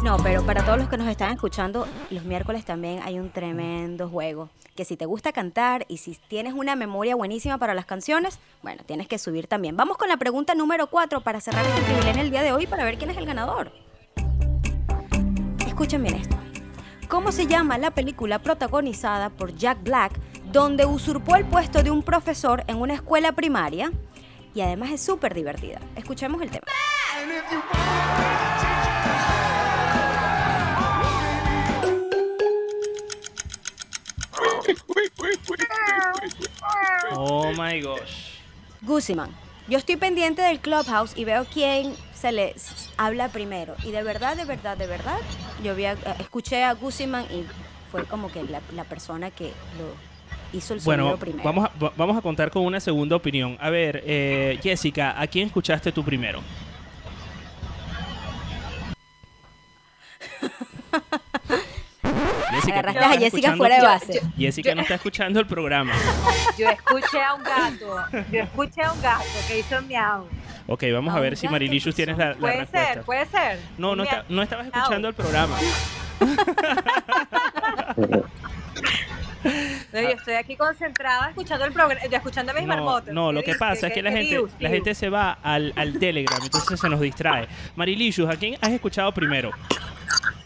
[0.03, 4.09] No, pero para todos los que nos están escuchando, los miércoles también hay un tremendo
[4.09, 4.49] juego.
[4.75, 8.83] Que si te gusta cantar y si tienes una memoria buenísima para las canciones, bueno,
[8.87, 9.77] tienes que subir también.
[9.77, 12.85] Vamos con la pregunta número 4 para cerrar este privilegio el día de hoy para
[12.85, 13.73] ver quién es el ganador.
[15.67, 16.37] Escuchen bien esto.
[17.09, 20.13] ¿Cómo se llama la película protagonizada por Jack Black,
[20.51, 23.93] donde usurpó el puesto de un profesor en una escuela primaria?
[24.55, 25.79] Y además es súper divertida.
[25.95, 26.67] Escuchemos el tema.
[37.13, 38.39] Oh my gosh.
[38.83, 39.31] Guzman,
[39.69, 42.55] yo estoy pendiente del Clubhouse y veo quién se le
[42.97, 43.75] habla primero.
[43.85, 45.19] Y de verdad, de verdad, de verdad,
[45.63, 47.45] yo vi a- escuché a Gusiman y
[47.91, 51.43] fue como que la, la persona que lo hizo el Bueno, primero.
[51.45, 53.57] vamos a, va- vamos a contar con una segunda opinión.
[53.61, 56.41] A ver, eh, Jessica, ¿a quién escuchaste tú primero?
[62.61, 64.21] Jessica, Agarraste ¿tú a Jessica fuera de base.
[64.39, 65.93] Jessica no está escuchando el programa.
[66.59, 67.97] Yo escuché a un gato,
[68.31, 70.27] yo escuché a un gato que hizo miau.
[70.67, 72.95] Ok, vamos a ver si Marilicious tienes la, la Puede respuesta.
[72.95, 73.59] ser, puede ser.
[73.79, 75.57] No, no, está- no estabas escuchando el programa.
[79.93, 83.15] No, yo estoy aquí concentrada escuchando el programa, escuchando a mis No, marmotas.
[83.15, 83.59] no, ¿Qué lo que dice?
[83.59, 86.89] pasa es ¿Qué- que la gente, la gente se va al, al Telegram, entonces se
[86.91, 87.49] nos distrae.
[87.75, 89.51] Marilicious, ¿a quién has escuchado primero?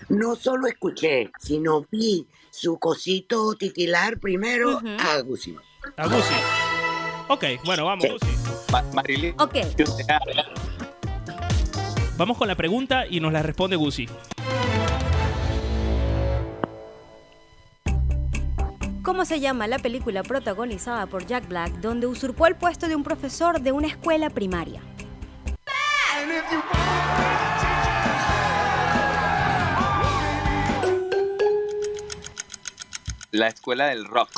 [0.08, 5.56] No solo escuché, sino vi su cosito titilar primero a Gusi.
[5.96, 6.34] A Gusi.
[7.28, 8.92] Ok, bueno, vamos, Gusi.
[8.92, 9.34] Marilyn.
[9.38, 9.56] Ok.
[12.16, 14.08] Vamos con la pregunta y nos la responde Gusi.
[19.02, 23.04] ¿Cómo se llama la película protagonizada por Jack Black donde usurpó el puesto de un
[23.04, 24.80] profesor de una escuela primaria?
[33.34, 34.30] La escuela del rock.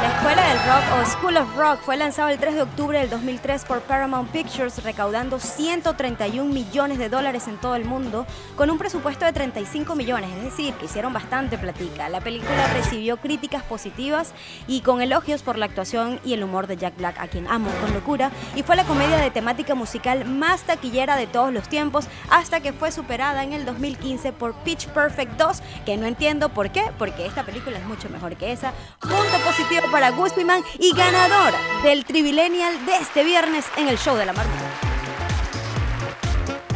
[0.00, 3.10] La Escuela del Rock o School of Rock fue lanzado el 3 de octubre del
[3.10, 8.24] 2003 por Paramount Pictures, recaudando 131 millones de dólares en todo el mundo,
[8.54, 12.08] con un presupuesto de 35 millones, es decir, que hicieron bastante platica.
[12.10, 14.34] La película recibió críticas positivas
[14.68, 17.68] y con elogios por la actuación y el humor de Jack Black, a quien amo
[17.80, 22.06] con locura, y fue la comedia de temática musical más taquillera de todos los tiempos,
[22.30, 26.70] hasta que fue superada en el 2015 por Pitch Perfect 2, que no entiendo por
[26.70, 28.72] qué, porque esta película es mucho mejor que esa.
[29.00, 34.26] Punto positivo para Guspiman y ganador del Trivillennial de este viernes en el show de
[34.26, 34.64] la Marmota.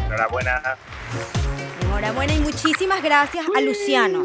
[0.07, 0.63] Enhorabuena.
[1.83, 4.25] Enhorabuena y muchísimas gracias a Luciano,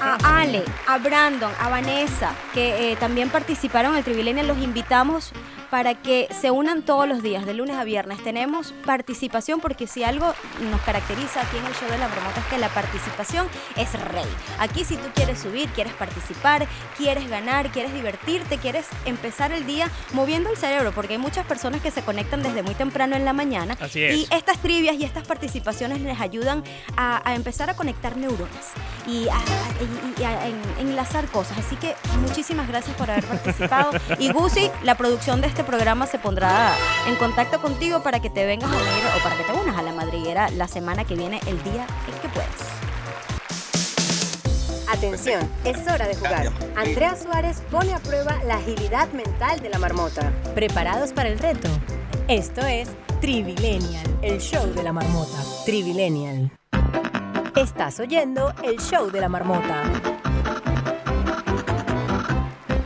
[0.00, 4.46] a Ale, a Brandon, a Vanessa, que eh, también participaron en el Trivillennial.
[4.48, 5.32] Los invitamos
[5.70, 8.22] para que se unan todos los días, de lunes a viernes.
[8.22, 10.34] Tenemos participación porque si algo
[10.70, 14.26] nos caracteriza aquí en el show de la Marmota es que la participación es rey.
[14.58, 16.66] Aquí si tú quieres subir, quieres participar,
[16.98, 21.80] quieres ganar, quieres divertirte, quieres empezar el día moviendo el cerebro, porque hay muchas personas
[21.80, 23.74] que se conectan desde muy temprano en la mañana.
[23.80, 24.14] Así es.
[24.14, 26.62] Y estas trivias y estas participaciones les ayudan
[26.98, 28.72] a, a empezar a conectar neuronas
[29.06, 31.58] y a, a- y- y a en- enlazar cosas.
[31.58, 33.90] Así que muchísimas gracias por haber participado.
[34.18, 36.72] Y Gusi, la producción de este programa se pondrá
[37.08, 39.82] en contacto contigo para que te vengas a unir o para que te unas a
[39.82, 42.50] la madriguera la semana que viene, el día en que puedas.
[44.92, 46.50] Atención, es hora de jugar.
[46.76, 50.32] Andrea Suárez pone a prueba la agilidad mental de la marmota.
[50.54, 51.68] ¿Preparados para el reto?
[52.28, 52.88] Esto es
[53.20, 55.38] Trivilenial, el show de la marmota.
[55.64, 56.50] Trivilenial.
[57.62, 59.84] Estás oyendo el show de la marmota.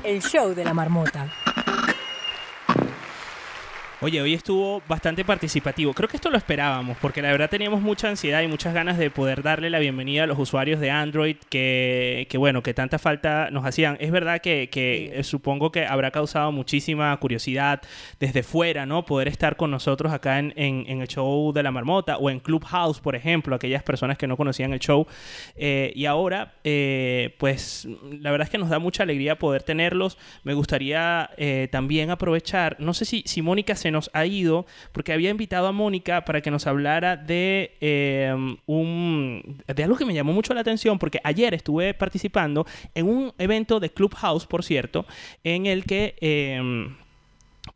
[0.04, 1.32] El show de la marmota.
[4.02, 5.94] Oye, hoy estuvo bastante participativo.
[5.94, 9.08] Creo que esto lo esperábamos, porque la verdad teníamos mucha ansiedad y muchas ganas de
[9.10, 13.48] poder darle la bienvenida a los usuarios de Android que, que bueno, que tanta falta
[13.50, 13.96] nos hacían.
[13.98, 17.80] Es verdad que, que, supongo que habrá causado muchísima curiosidad
[18.20, 19.06] desde fuera, ¿no?
[19.06, 22.38] Poder estar con nosotros acá en, en- en el show de la marmota o en
[22.40, 25.06] Clubhouse, por ejemplo, aquellas personas que no conocían el show.
[25.56, 27.88] Eh, y ahora, eh, pues
[28.20, 30.18] la verdad es que nos da mucha alegría poder tenerlos.
[30.44, 35.12] Me gustaría eh, también aprovechar, no sé si, si Mónica se nos ha ido, porque
[35.12, 38.34] había invitado a Mónica para que nos hablara de, eh,
[38.66, 43.32] un, de algo que me llamó mucho la atención, porque ayer estuve participando en un
[43.38, 45.06] evento de Clubhouse, por cierto,
[45.44, 46.16] en el que...
[46.20, 46.88] eh,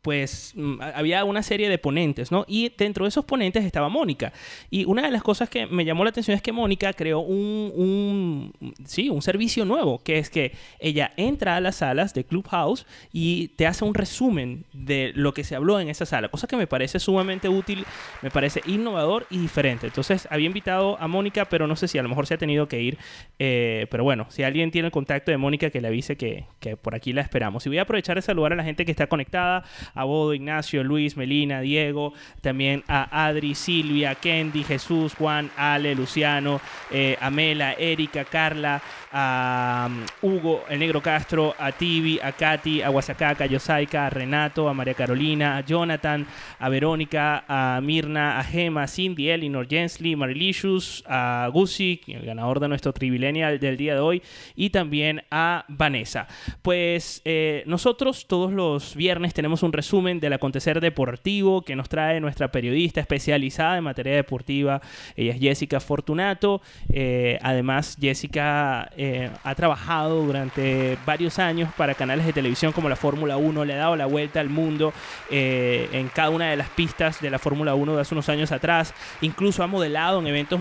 [0.01, 2.45] pues mm, había una serie de ponentes, ¿no?
[2.47, 4.33] Y dentro de esos ponentes estaba Mónica.
[4.69, 7.71] Y una de las cosas que me llamó la atención es que Mónica creó un,
[7.75, 12.85] un- sí, un servicio nuevo, que es que ella entra a las salas de Clubhouse
[13.11, 16.55] y te hace un resumen de lo que se habló en esa sala, cosa que
[16.57, 17.85] me parece sumamente útil,
[18.21, 19.87] me parece innovador y diferente.
[19.87, 22.67] Entonces, había invitado a Mónica, pero no sé si a lo mejor se ha tenido
[22.67, 22.97] que ir.
[23.39, 26.77] eh, pero bueno, si alguien tiene el contacto de Mónica, que le avise que, que
[26.77, 27.65] por aquí la esperamos.
[27.65, 29.63] Y voy a aprovechar de saludar a la gente que está conectada,
[29.93, 36.61] a Bodo, Ignacio, Luis, Melina, Diego, también a Adri, Silvia, Kendi, Jesús, Juan, Ale, Luciano,
[36.91, 38.81] eh, Amela, Erika, Carla,
[39.13, 44.09] a um, Hugo, el Negro Castro, a Tibi, a Katy, a Guasacaca, a Yosaika, a
[44.09, 46.25] Renato, a María Carolina, a Jonathan,
[46.59, 52.59] a Verónica, a Mirna, a Gema, a Cindy, Elinor, Jensly, Marilicious, a Gusi, el ganador
[52.59, 54.21] de nuestro Trivilenial del día de hoy,
[54.55, 56.27] y también a Vanessa.
[56.61, 62.19] Pues eh, nosotros todos los viernes tenemos un resumen del acontecer deportivo que nos trae
[62.19, 64.81] nuestra periodista especializada en materia deportiva.
[65.15, 66.61] Ella es Jessica Fortunato.
[66.91, 72.95] Eh, además, Jessica eh, ha trabajado durante varios años para canales de televisión como la
[72.95, 74.93] Fórmula 1, le ha dado la vuelta al mundo
[75.29, 78.51] eh, en cada una de las pistas de la Fórmula 1 de hace unos años
[78.51, 78.93] atrás.
[79.21, 80.59] Incluso ha modelado en eventos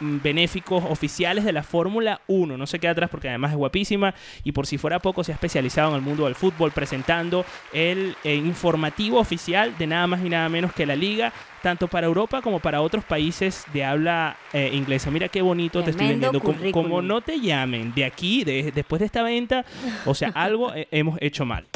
[0.00, 2.56] benéficos oficiales de la Fórmula 1.
[2.56, 5.34] No se queda atrás porque además es guapísima y por si fuera poco se ha
[5.34, 10.48] especializado en el mundo del fútbol presentando el informativo oficial de nada más y nada
[10.48, 11.32] menos que la liga
[11.62, 15.10] tanto para Europa como para otros países de habla eh, inglesa.
[15.10, 16.40] Mira qué bonito te estoy vendiendo.
[16.72, 19.64] Como, no te llamen de aquí, de- después de esta venta,
[20.04, 21.66] o sea, algo eh, hemos hecho mal.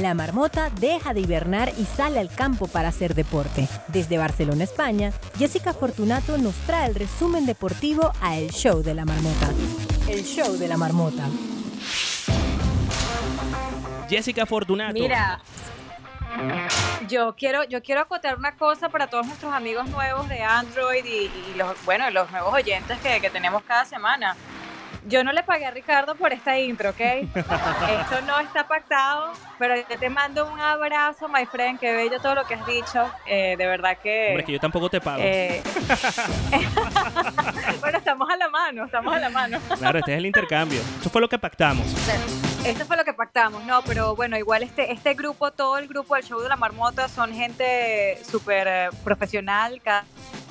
[0.00, 3.66] La marmota deja de hibernar y sale al campo para hacer deporte.
[3.88, 9.04] Desde Barcelona, España, Jessica Fortunato nos trae el resumen deportivo a El Show de la
[9.04, 9.48] Marmota.
[10.08, 11.24] El Show de la Marmota.
[14.08, 14.92] Jessica Fortunato.
[14.94, 15.40] Mira,
[17.08, 21.30] yo quiero, yo quiero acotar una cosa para todos nuestros amigos nuevos de Android y,
[21.30, 24.36] y los, bueno, los nuevos oyentes que, que tenemos cada semana.
[25.06, 27.00] Yo no le pagué a Ricardo por esta intro, ¿ok?
[27.00, 32.34] Esto no está pactado, pero yo te mando un abrazo, my friend, que bello todo
[32.34, 33.08] lo que has dicho.
[33.26, 34.28] Eh, de verdad que...
[34.30, 35.22] Hombre, que yo tampoco te pago.
[35.22, 35.62] eh,
[37.80, 39.58] bueno, estamos a la mano, estamos a la mano.
[39.78, 40.80] Claro, este es el intercambio.
[41.00, 41.86] Eso fue lo que pactamos.
[42.64, 46.16] Esto fue lo que pactamos, no, pero bueno, igual este, este grupo, todo el grupo
[46.16, 50.04] del show de la marmota son gente súper eh, profesional, cada,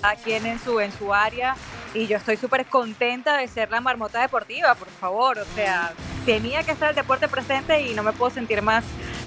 [0.05, 1.55] cada quien en su, en su área,
[1.95, 5.93] y yo estoy súper contenta de ser la marmota deportiva, por favor, o sea,
[6.27, 8.83] tenía que estar el deporte presente y no me puedo sentir más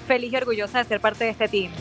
[0.07, 1.71] feliz y orgullosa de ser parte de este team.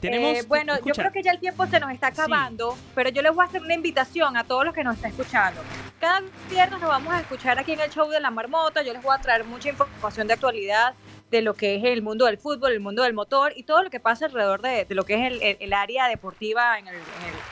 [0.00, 1.02] Tenemos- Eh, bueno, yo escucha.
[1.02, 3.60] creo que ya el tiempo se nos está acabando, pero yo les voy a hacer
[3.60, 5.60] una invitación a todos los que nos están escuchando.
[6.00, 8.82] Cada viernes nos vamos a escuchar aquí en el show de la marmota.
[8.82, 10.94] Yo les voy a traer mucha información de actualidad
[11.36, 13.90] de lo que es el mundo del fútbol, el mundo del motor y todo lo
[13.90, 16.94] que pasa alrededor de, de lo que es el, el- el área deportiva en el-
[16.96, 17.02] en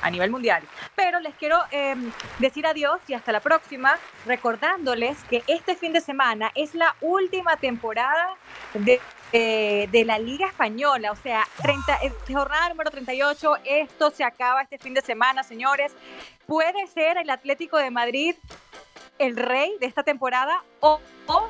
[0.03, 0.62] a nivel mundial.
[0.95, 1.95] Pero les quiero eh,
[2.39, 7.57] decir adiós y hasta la próxima, recordándoles que este fin de semana es la última
[7.57, 8.35] temporada
[8.74, 9.01] de,
[9.32, 14.62] eh, de la Liga Española, o sea, 30, eh, jornada número 38, esto se acaba
[14.62, 15.93] este fin de semana, señores.
[16.47, 18.35] Puede ser el Atlético de Madrid
[19.18, 21.49] el rey de esta temporada o, o,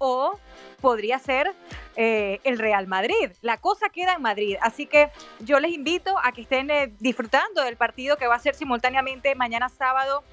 [0.00, 0.40] o
[0.80, 1.52] podría ser
[1.94, 3.30] eh, el Real Madrid.
[3.42, 7.62] La cosa queda en Madrid, así que yo les invito a que estén eh, disfrutando
[7.62, 10.24] del partido que va a ser simultáneamente mañana sábado.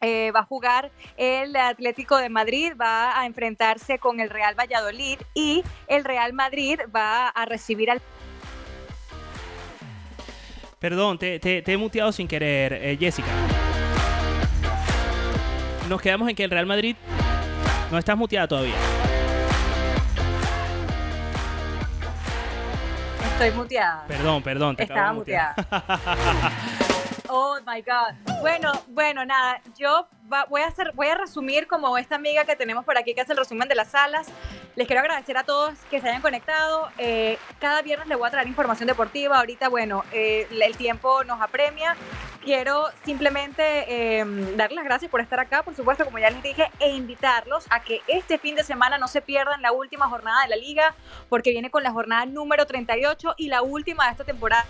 [0.00, 5.18] eh, va a jugar el Atlético de Madrid, va a enfrentarse con el Real Valladolid
[5.34, 8.00] y el Real Madrid va a recibir al
[10.78, 13.26] Perdón, te, he muteado sin querer, Jessica.
[15.88, 16.94] Nos quedamos en que el Real Madrid
[17.90, 18.97] no estás muteada todavía.
[23.38, 24.04] Estoy muteada.
[24.08, 25.54] Perdón, perdón, te Estaba mutear.
[27.30, 28.40] Oh my God.
[28.40, 30.08] Bueno, bueno, nada, yo
[30.48, 33.32] voy a hacer, voy a resumir como esta amiga que tenemos por aquí que hace
[33.32, 34.28] el resumen de las salas.
[34.76, 36.88] Les quiero agradecer a todos que se hayan conectado.
[36.96, 39.38] Eh, cada viernes les voy a traer información deportiva.
[39.38, 41.96] Ahorita, bueno, eh, el tiempo nos apremia.
[42.42, 44.24] Quiero simplemente eh,
[44.56, 47.82] darles las gracias por estar acá, por supuesto, como ya les dije, e invitarlos a
[47.82, 50.94] que este fin de semana no se pierdan la última jornada de la liga,
[51.28, 54.64] porque viene con la jornada número 38 y la última de esta temporada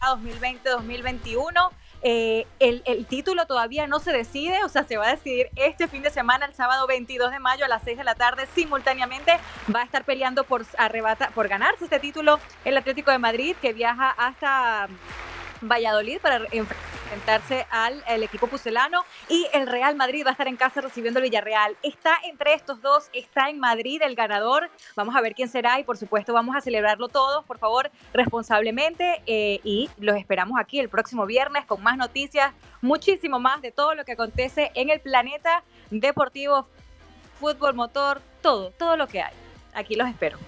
[0.00, 1.70] 2020-2021.
[2.02, 5.86] Eh, el, el título todavía no se decide, o sea, se va a decidir este
[5.88, 9.32] fin de semana, el sábado 22 de mayo a las 6 de la tarde, simultáneamente
[9.74, 13.72] va a estar peleando por, arrebata, por ganarse este título el Atlético de Madrid, que
[13.72, 14.88] viaja hasta
[15.60, 20.80] Valladolid para enfrentarse al equipo pucelano y el Real Madrid va a estar en casa
[20.80, 21.76] recibiendo el Villarreal.
[21.82, 24.70] Está entre estos dos, está en Madrid el ganador.
[24.96, 29.22] Vamos a ver quién será y por supuesto vamos a celebrarlo todos, por favor, responsablemente
[29.26, 33.94] eh, y los esperamos aquí el próximo viernes con más noticias, muchísimo más de todo
[33.94, 36.68] lo que acontece en el planeta deportivo,
[37.38, 39.34] fútbol, motor, todo, todo lo que hay.
[39.74, 40.38] Aquí los espero.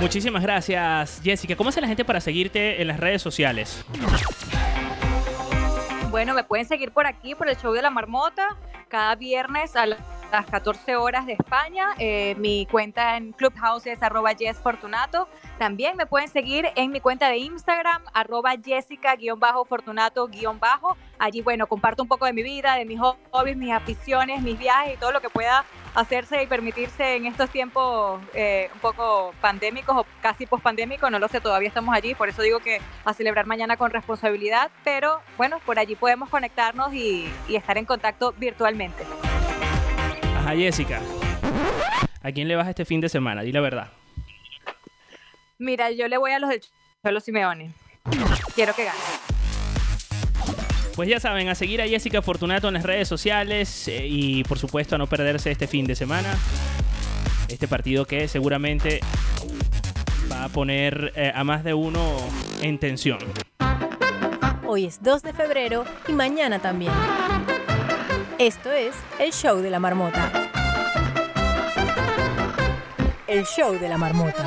[0.00, 1.54] Muchísimas gracias, Jessica.
[1.56, 3.84] ¿Cómo hace la gente para seguirte en las redes sociales?
[6.10, 8.56] Bueno, me pueden seguir por aquí, por el show de la marmota,
[8.88, 9.98] cada viernes a las
[10.50, 11.88] 14 horas de España.
[11.98, 14.32] Eh, mi cuenta en Clubhouse es arroba
[14.62, 15.28] Fortunato.
[15.58, 20.30] También me pueden seguir en mi cuenta de Instagram, arroba Jessica-Fortunato-
[21.18, 24.94] Allí, bueno, comparto un poco de mi vida, de mis hobbies, mis aficiones, mis viajes
[24.94, 25.64] y todo lo que pueda
[25.94, 31.28] hacerse y permitirse en estos tiempos eh, un poco pandémicos o casi pospandémicos, no lo
[31.28, 35.58] sé, todavía estamos allí, por eso digo que a celebrar mañana con responsabilidad, pero bueno,
[35.66, 39.04] por allí podemos conectarnos y, y estar en contacto virtualmente.
[40.38, 41.00] Ajá, Jessica.
[42.22, 43.42] ¿A quién le vas este fin de semana?
[43.42, 43.88] Di la verdad.
[45.58, 46.62] Mira, yo le voy a los del
[47.02, 47.72] Cholo Simeone.
[48.54, 48.98] Quiero que gane.
[51.00, 54.58] Pues ya saben, a seguir a Jessica Fortunato en las redes sociales eh, y por
[54.58, 56.36] supuesto a no perderse este fin de semana.
[57.48, 59.00] Este partido que seguramente
[60.30, 62.18] va a poner eh, a más de uno
[62.60, 63.18] en tensión.
[64.66, 66.92] Hoy es 2 de febrero y mañana también.
[68.36, 70.50] Esto es el show de la marmota.
[73.26, 74.44] El show de la marmota.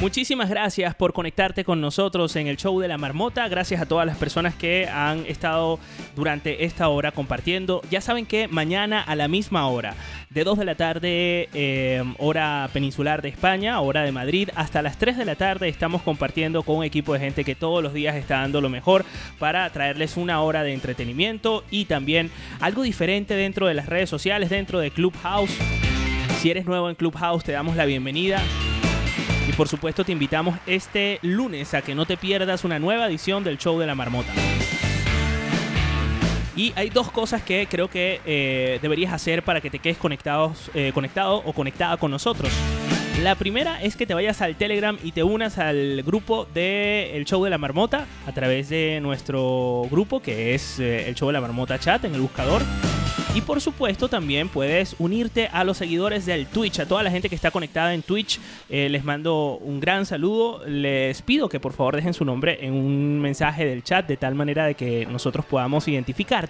[0.00, 3.46] Muchísimas gracias por conectarte con nosotros en el show de la marmota.
[3.48, 5.78] Gracias a todas las personas que han estado
[6.16, 7.82] durante esta hora compartiendo.
[7.90, 9.94] Ya saben que mañana a la misma hora,
[10.30, 14.96] de 2 de la tarde, eh, hora peninsular de España, hora de Madrid, hasta las
[14.96, 18.16] 3 de la tarde estamos compartiendo con un equipo de gente que todos los días
[18.16, 19.04] está dando lo mejor
[19.38, 22.30] para traerles una hora de entretenimiento y también
[22.60, 25.58] algo diferente dentro de las redes sociales, dentro de Clubhouse.
[26.38, 28.42] Si eres nuevo en Clubhouse, te damos la bienvenida.
[29.50, 33.42] Y por supuesto te invitamos este lunes a que no te pierdas una nueva edición
[33.42, 34.32] del show de la marmota.
[36.60, 40.70] Y hay dos cosas que creo que eh, deberías hacer para que te quedes conectados,
[40.74, 42.52] eh, conectado o conectada con nosotros.
[43.22, 47.24] La primera es que te vayas al Telegram y te unas al grupo del El
[47.24, 51.32] Show de la Marmota a través de nuestro grupo que es eh, el Show de
[51.32, 52.60] la Marmota Chat en el buscador.
[53.32, 57.28] Y por supuesto también puedes unirte a los seguidores del Twitch, a toda la gente
[57.28, 58.40] que está conectada en Twitch.
[58.68, 60.66] les mando un gran saludo.
[60.66, 64.34] Les pido que por favor dejen su nombre en un mensaje del chat de tal
[64.34, 66.49] manera de que nosotros podamos identificarte.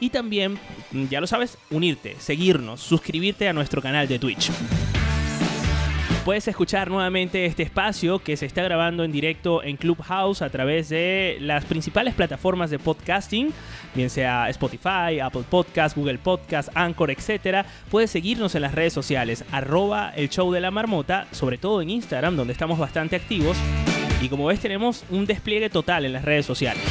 [0.00, 0.58] Y también,
[0.92, 4.50] mm, ya lo sabes, unirte, seguirnos, suscribirte a nuestro canal de Twitch.
[6.26, 10.88] Puedes escuchar nuevamente este espacio que se está grabando en directo en Clubhouse a través
[10.88, 13.52] de las principales plataformas de podcasting,
[13.94, 17.64] bien sea Spotify, Apple Podcast, Google Podcast, Anchor, etc.
[17.92, 21.90] Puedes seguirnos en las redes sociales, arroba el show de la marmota, sobre todo en
[21.90, 23.56] Instagram, donde estamos bastante activos.
[24.20, 26.82] Y como ves, tenemos un despliegue total en las redes sociales.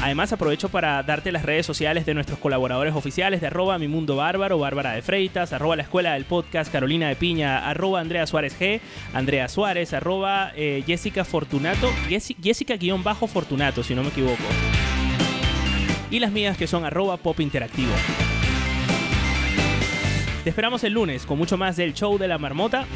[0.00, 4.14] Además aprovecho para darte las redes sociales de nuestros colaboradores oficiales de arroba mi mundo
[4.14, 8.56] bárbaro, Bárbara de Freitas, arroba la escuela del podcast, Carolina de Piña, arroba Andrea Suárez
[8.58, 8.80] G,
[9.12, 14.44] Andrea Suárez, arroba eh, Jessica Fortunato, Jessi- Jessica-Fortunato, si no me equivoco.
[16.12, 17.92] Y las mías que son arroba pop interactivo.
[20.44, 22.86] Te esperamos el lunes con mucho más del show de la marmota.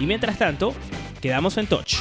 [0.00, 0.74] Y mientras tanto,
[1.24, 1.94] quedamos en touch.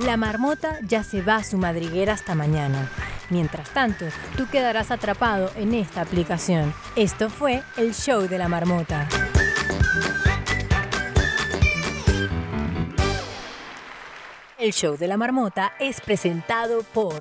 [0.00, 2.90] La marmota ya se va a su madriguera hasta mañana.
[3.30, 4.06] Mientras tanto,
[4.36, 6.74] tú quedarás atrapado en esta aplicación.
[6.96, 9.08] Esto fue el show de la marmota.
[14.58, 17.20] El show de la marmota es presentado por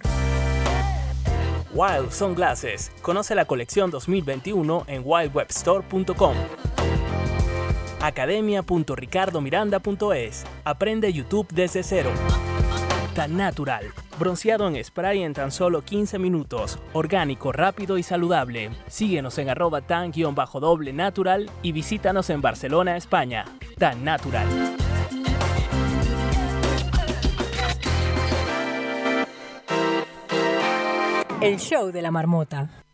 [1.74, 2.92] Wild Sunglasses.
[3.04, 6.36] Conoce la colección 2021 en wildwebstore.com.
[8.02, 10.46] Academia.ricardomiranda.es.
[10.64, 12.10] Aprende YouTube desde cero.
[13.14, 13.86] Tan natural.
[14.20, 16.80] Bronceado en spray en tan solo 15 minutos.
[16.94, 18.70] Orgánico, rápido y saludable.
[18.88, 23.46] Síguenos en arroba tan-doble natural y visítanos en Barcelona, España.
[23.78, 24.76] Tan natural.
[31.46, 32.85] el show de la marmota.